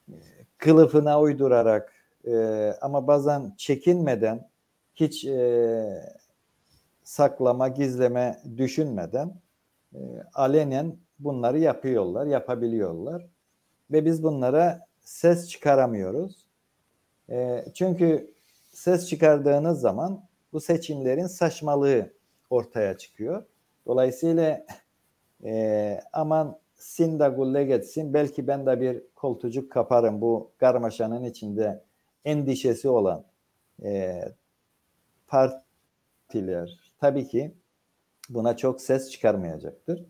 [0.10, 0.18] e,
[0.58, 1.94] kılıfına uydurarak
[2.28, 4.50] e, ama bazen çekinmeden
[4.96, 5.86] hiç e,
[7.08, 9.42] saklama, gizleme düşünmeden
[9.94, 10.00] e,
[10.34, 13.28] alenen bunları yapıyorlar, yapabiliyorlar.
[13.92, 16.46] Ve biz bunlara ses çıkaramıyoruz.
[17.30, 18.34] E, çünkü
[18.70, 22.14] ses çıkardığınız zaman bu seçimlerin saçmalığı
[22.50, 23.46] ortaya çıkıyor.
[23.86, 24.66] Dolayısıyla
[25.44, 31.84] e, aman sin de gulle geçsin belki ben de bir koltucuk kaparım bu karmaşanın içinde
[32.26, 33.24] endişesi olan
[33.84, 34.22] e,
[35.28, 37.54] partiler tabii ki
[38.30, 40.06] buna çok ses çıkarmayacaktır.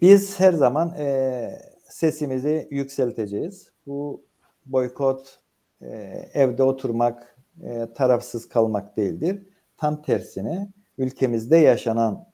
[0.00, 1.58] Biz her zaman e,
[1.88, 3.72] sesimizi yükselteceğiz.
[3.86, 4.24] Bu
[4.66, 5.38] boykot
[5.82, 5.88] e,
[6.34, 9.42] evde oturmak, e, tarafsız kalmak değildir.
[9.76, 10.68] Tam tersine
[10.98, 12.26] ülkemizde yaşanan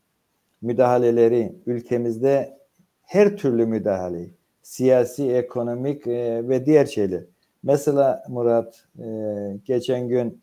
[0.62, 2.58] müdahaleleri, ülkemizde
[3.02, 4.30] her türlü müdahale,
[4.62, 7.24] siyasi, ekonomik e, ve diğer şeyler.
[7.62, 9.06] Mesela Murat e,
[9.64, 10.42] geçen gün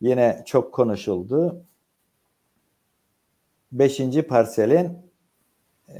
[0.00, 1.64] yine çok konuşuldu.
[3.72, 4.98] Beşinci parselin
[5.88, 5.94] e,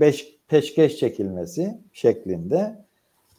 [0.00, 2.84] beş peşkeş çekilmesi şeklinde.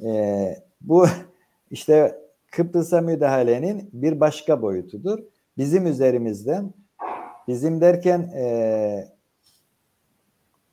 [0.03, 1.05] E, bu
[1.71, 2.21] işte
[2.51, 5.19] Kıbrıs'a müdahalenin bir başka boyutudur.
[5.57, 6.73] Bizim üzerimizden,
[7.47, 9.07] bizim derken e,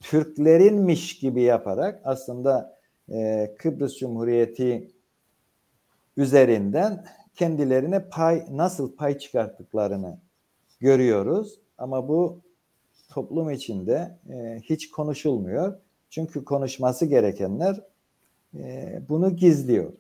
[0.01, 2.79] Türklerinmiş gibi yaparak aslında
[3.13, 4.91] e, Kıbrıs Cumhuriyeti
[6.17, 7.05] üzerinden
[7.35, 10.19] kendilerine pay nasıl pay çıkarttıklarını
[10.81, 11.61] görüyoruz.
[11.79, 12.41] Ama bu
[13.09, 15.75] toplum içinde e, hiç konuşulmuyor.
[16.11, 17.77] Çünkü konuşması gerekenler
[18.59, 19.93] e, bunu gizliyor.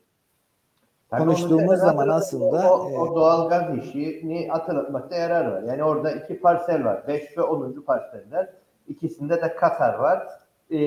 [1.10, 5.62] Tabii Konuştuğumuz zaman aslında o, o, o doğal gaz işini hatırlatmakta yarar var.
[5.62, 7.08] Yani orada iki parsel var.
[7.08, 7.82] 5 ve 10.
[7.86, 8.48] parseller.
[8.88, 10.28] İkisinde de Katar var.
[10.70, 10.78] Ee,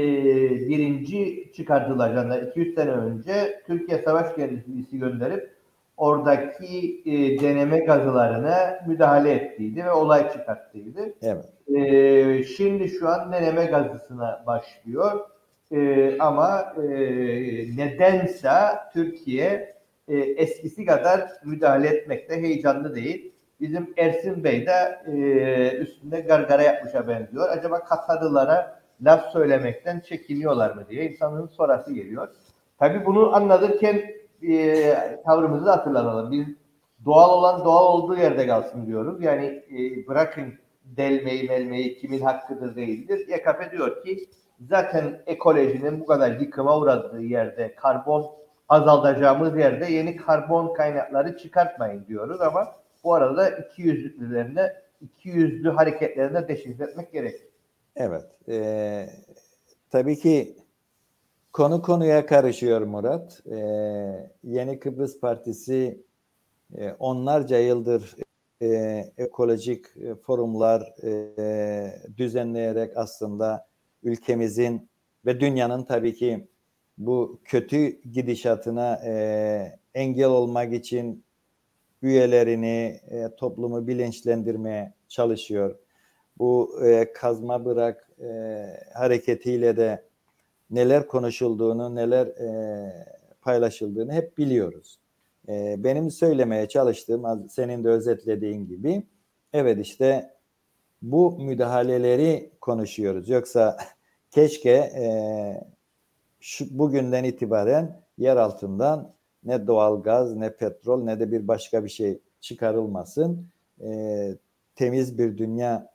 [0.69, 5.55] birinci çıkardılar yani 200 sene önce Türkiye Savaş Gemisi gönderip
[5.97, 11.13] oradaki e, deneme gazılarına müdahale ettiydi ve olay çıkarttıydı.
[11.21, 11.45] Evet.
[11.75, 15.19] E, şimdi şu an deneme gazısına başlıyor.
[15.71, 16.81] E, ama e,
[17.77, 18.49] nedense
[18.93, 19.75] Türkiye
[20.07, 23.31] e, eskisi kadar müdahale etmekte heyecanlı değil.
[23.59, 27.49] Bizim Ersin Bey de e, üstünde gargara yapmışa benziyor.
[27.49, 32.27] Acaba Katarlılara laf söylemekten çekiniyorlar mı diye insanın sorası geliyor.
[32.79, 34.01] Tabii bunu anlatırken
[34.47, 36.31] e, tavrımızı hatırlatalım.
[36.31, 36.45] Biz
[37.05, 39.23] doğal olan doğal olduğu yerde kalsın diyoruz.
[39.23, 40.53] Yani e, bırakın
[40.97, 43.27] delmeyi melmeyi kimin hakkıdır değildir.
[43.27, 44.29] YKP diyor ki
[44.69, 48.31] zaten ekolojinin bu kadar yıkıma uğradığı yerde karbon
[48.69, 56.47] azaltacağımız yerde yeni karbon kaynakları çıkartmayın diyoruz ama bu arada iki yüzlüklerine iki yüzlü hareketlerine
[56.47, 57.47] deşifre etmek gerekir.
[57.95, 58.25] Evet.
[58.49, 59.09] E,
[59.91, 60.55] tabii ki
[61.53, 63.41] Konu konuya karışıyor Murat.
[63.51, 63.55] Ee,
[64.43, 66.03] Yeni Kıbrıs Partisi
[66.77, 68.15] e, onlarca yıldır
[68.61, 73.67] e, ekolojik e, forumlar e, düzenleyerek aslında
[74.03, 74.89] ülkemizin
[75.25, 76.47] ve dünyanın tabii ki
[76.97, 81.23] bu kötü gidişatına e, engel olmak için
[82.01, 85.75] üyelerini, e, toplumu bilinçlendirmeye çalışıyor.
[86.39, 88.27] bu e, kazma bırak e,
[88.93, 90.03] hareketiyle de
[90.71, 93.07] neler konuşulduğunu, neler e,
[93.41, 95.00] paylaşıldığını hep biliyoruz.
[95.49, 99.03] E, benim söylemeye çalıştığım, senin de özetlediğin gibi,
[99.53, 100.33] evet işte
[101.01, 103.29] bu müdahaleleri konuşuyoruz.
[103.29, 103.77] Yoksa
[104.31, 105.05] keşke e,
[106.39, 109.13] şu, bugünden itibaren yer altından
[109.43, 113.47] ne doğal gaz, ne petrol, ne de bir başka bir şey çıkarılmasın.
[113.83, 114.31] E,
[114.75, 115.91] temiz bir dünya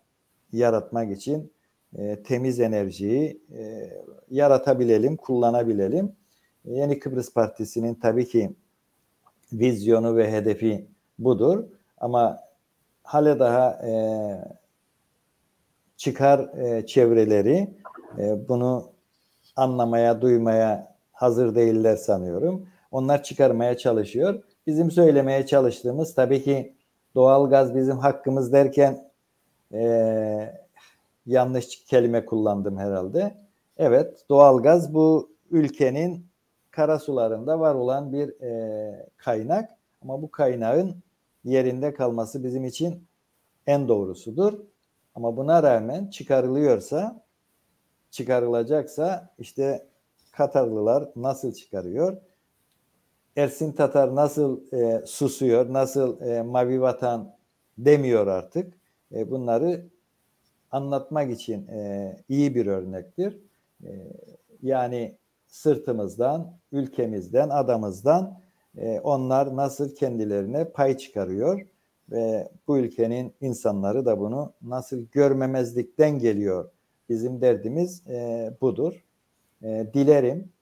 [0.52, 1.52] yaratmak için
[1.98, 3.90] e, temiz enerjiyi e,
[4.30, 6.12] yaratabilelim, kullanabilelim.
[6.64, 8.50] Yeni Kıbrıs Partisi'nin tabii ki
[9.52, 10.86] vizyonu ve hedefi
[11.18, 11.64] budur.
[11.98, 12.38] Ama
[13.02, 13.92] hala daha e,
[15.96, 17.68] çıkar e, çevreleri
[18.18, 18.90] e, bunu
[19.56, 22.66] anlamaya, duymaya hazır değiller sanıyorum.
[22.90, 24.42] Onlar çıkarmaya çalışıyor.
[24.66, 26.74] Bizim söylemeye çalıştığımız tabii ki
[27.14, 29.10] doğal gaz bizim hakkımız derken
[29.72, 30.54] e,
[31.26, 33.34] yanlış kelime kullandım herhalde.
[33.78, 36.26] Evet, doğalgaz bu ülkenin
[36.76, 39.70] karasularında var olan bir e, kaynak
[40.02, 41.02] ama bu kaynağın
[41.44, 43.06] yerinde kalması bizim için
[43.66, 44.58] en doğrusudur.
[45.14, 47.24] Ama buna rağmen çıkarılıyorsa,
[48.10, 49.86] çıkarılacaksa işte
[50.32, 52.16] Katarlılar nasıl çıkarıyor?
[53.36, 57.36] Ersin Tatar nasıl e, susuyor, nasıl e, mavi vatan
[57.78, 58.74] demiyor artık.
[59.14, 59.86] E, bunları
[60.70, 63.38] anlatmak için e, iyi bir örnektir.
[63.84, 63.90] E,
[64.62, 65.16] yani
[65.56, 68.38] sırtımızdan, ülkemizden, adamızdan
[68.76, 71.66] e, onlar nasıl kendilerine pay çıkarıyor
[72.10, 76.70] ve bu ülkenin insanları da bunu nasıl görmemezlikten geliyor.
[77.08, 79.04] Bizim derdimiz e, budur.
[79.62, 80.52] E, dilerim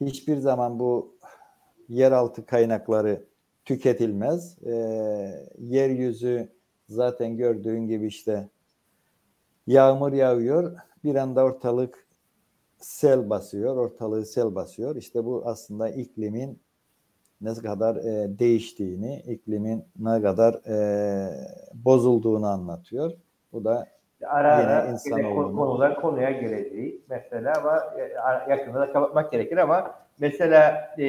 [0.00, 1.14] hiçbir zaman bu
[1.88, 3.24] yeraltı kaynakları
[3.64, 4.62] tüketilmez.
[4.62, 4.74] E,
[5.58, 6.48] yeryüzü
[6.88, 8.48] zaten gördüğün gibi işte
[9.66, 12.07] Yağmur yağıyor, bir anda ortalık
[12.78, 14.96] sel basıyor, ortalığı sel basıyor.
[14.96, 16.58] İşte bu aslında iklimin
[17.40, 20.76] ne kadar e, değiştiğini, iklimin ne kadar e,
[21.74, 23.12] bozulduğunu anlatıyor.
[23.52, 23.86] Bu da
[24.26, 28.12] ara yine ara insanoğlunun konudan konuya geleceği mesela ama e,
[28.50, 31.06] yakında da kapatmak gerekir ama mesela e,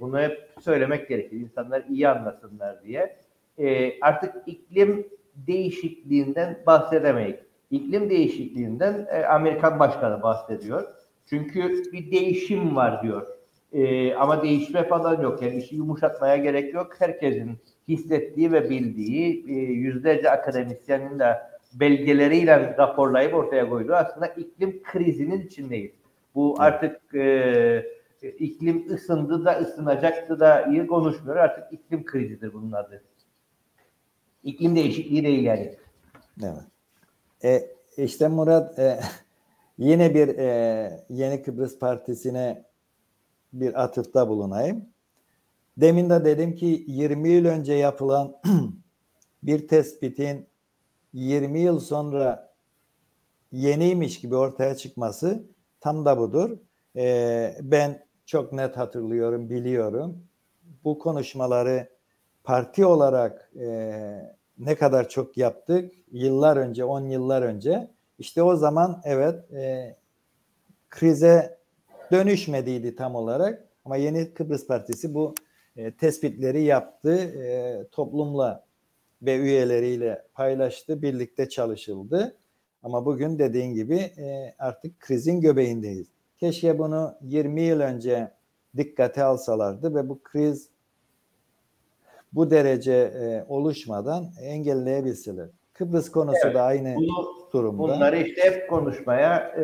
[0.00, 1.40] bunu hep söylemek gerekir.
[1.40, 3.16] İnsanlar iyi anlasınlar diye.
[3.58, 7.36] E, artık iklim değişikliğinden bahsedemeyiz
[7.72, 10.94] iklim değişikliğinden e, Amerikan başkanı bahsediyor.
[11.26, 13.26] Çünkü bir değişim var diyor.
[13.72, 15.42] E, ama değişme falan yok.
[15.42, 16.92] Yani işi yumuşatmaya gerek yok.
[16.98, 17.58] Herkesin
[17.88, 21.38] hissettiği ve bildiği e, yüzlerce akademisyenin de
[21.74, 25.92] belgeleriyle raporlayıp ortaya koyduğu aslında iklim krizinin içindeyiz.
[26.34, 27.86] Bu artık e,
[28.38, 31.36] iklim ısındı da ısınacaktı da iyi konuşmuyor.
[31.36, 33.02] Artık iklim krizidir bunun adı.
[34.44, 35.74] İklim değişikliği değil yani.
[36.42, 36.71] Evet.
[37.44, 39.00] E, işte Murat e,
[39.78, 42.64] yine bir e, Yeni Kıbrıs Partisi'ne
[43.52, 44.86] bir atıfta bulunayım.
[45.76, 48.36] Demin de dedim ki 20 yıl önce yapılan
[49.42, 50.46] bir tespitin
[51.12, 52.54] 20 yıl sonra
[53.52, 55.44] yeniymiş gibi ortaya çıkması
[55.80, 56.58] tam da budur.
[56.96, 60.24] Ee, ben çok net hatırlıyorum, biliyorum.
[60.84, 61.88] Bu konuşmaları
[62.44, 67.90] parti olarak e, ne kadar çok yaptık yıllar önce, 10 yıllar önce.
[68.18, 69.96] İşte o zaman evet e,
[70.90, 71.58] krize
[72.12, 75.34] dönüşmediydi tam olarak ama Yeni Kıbrıs Partisi bu
[75.76, 78.64] e, tespitleri yaptı, e, toplumla
[79.22, 82.36] ve üyeleriyle paylaştı, birlikte çalışıldı.
[82.82, 86.06] Ama bugün dediğin gibi e, artık krizin göbeğindeyiz.
[86.38, 88.30] Keşke bunu 20 yıl önce
[88.76, 90.68] dikkate alsalardı ve bu kriz
[92.32, 95.48] bu derece e, oluşmadan engelleyebilseler.
[95.74, 97.78] Kıbrıs konusu evet, da aynı bunu, durumda.
[97.78, 99.62] Bunları işte hep konuşmaya e,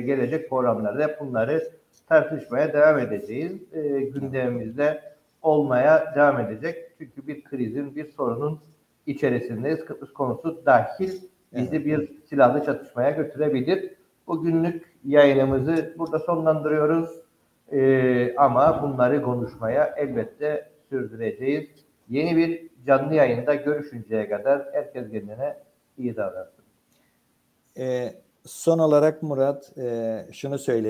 [0.00, 1.70] gelecek programlarda hep bunları
[2.08, 3.52] tartışmaya devam edeceğiz.
[3.72, 5.02] E, gündemimizde
[5.42, 6.92] olmaya devam edecek.
[6.98, 8.60] Çünkü bir krizin, bir sorunun
[9.06, 9.84] içerisindeyiz.
[9.84, 11.10] Kıbrıs konusu dahil
[11.52, 11.86] bizi evet.
[11.86, 13.94] bir silahlı çatışmaya götürebilir.
[14.26, 17.10] Bugünlük yayınımızı burada sonlandırıyoruz.
[17.72, 21.85] E, ama bunları konuşmaya elbette sürdüreceğiz.
[22.08, 25.56] Yeni bir canlı yayında görüşünceye kadar herkes kendine
[25.98, 26.64] iyi davransın.
[27.78, 28.12] Ee,
[28.46, 30.84] son olarak Murat e, şunu söyleyeyim.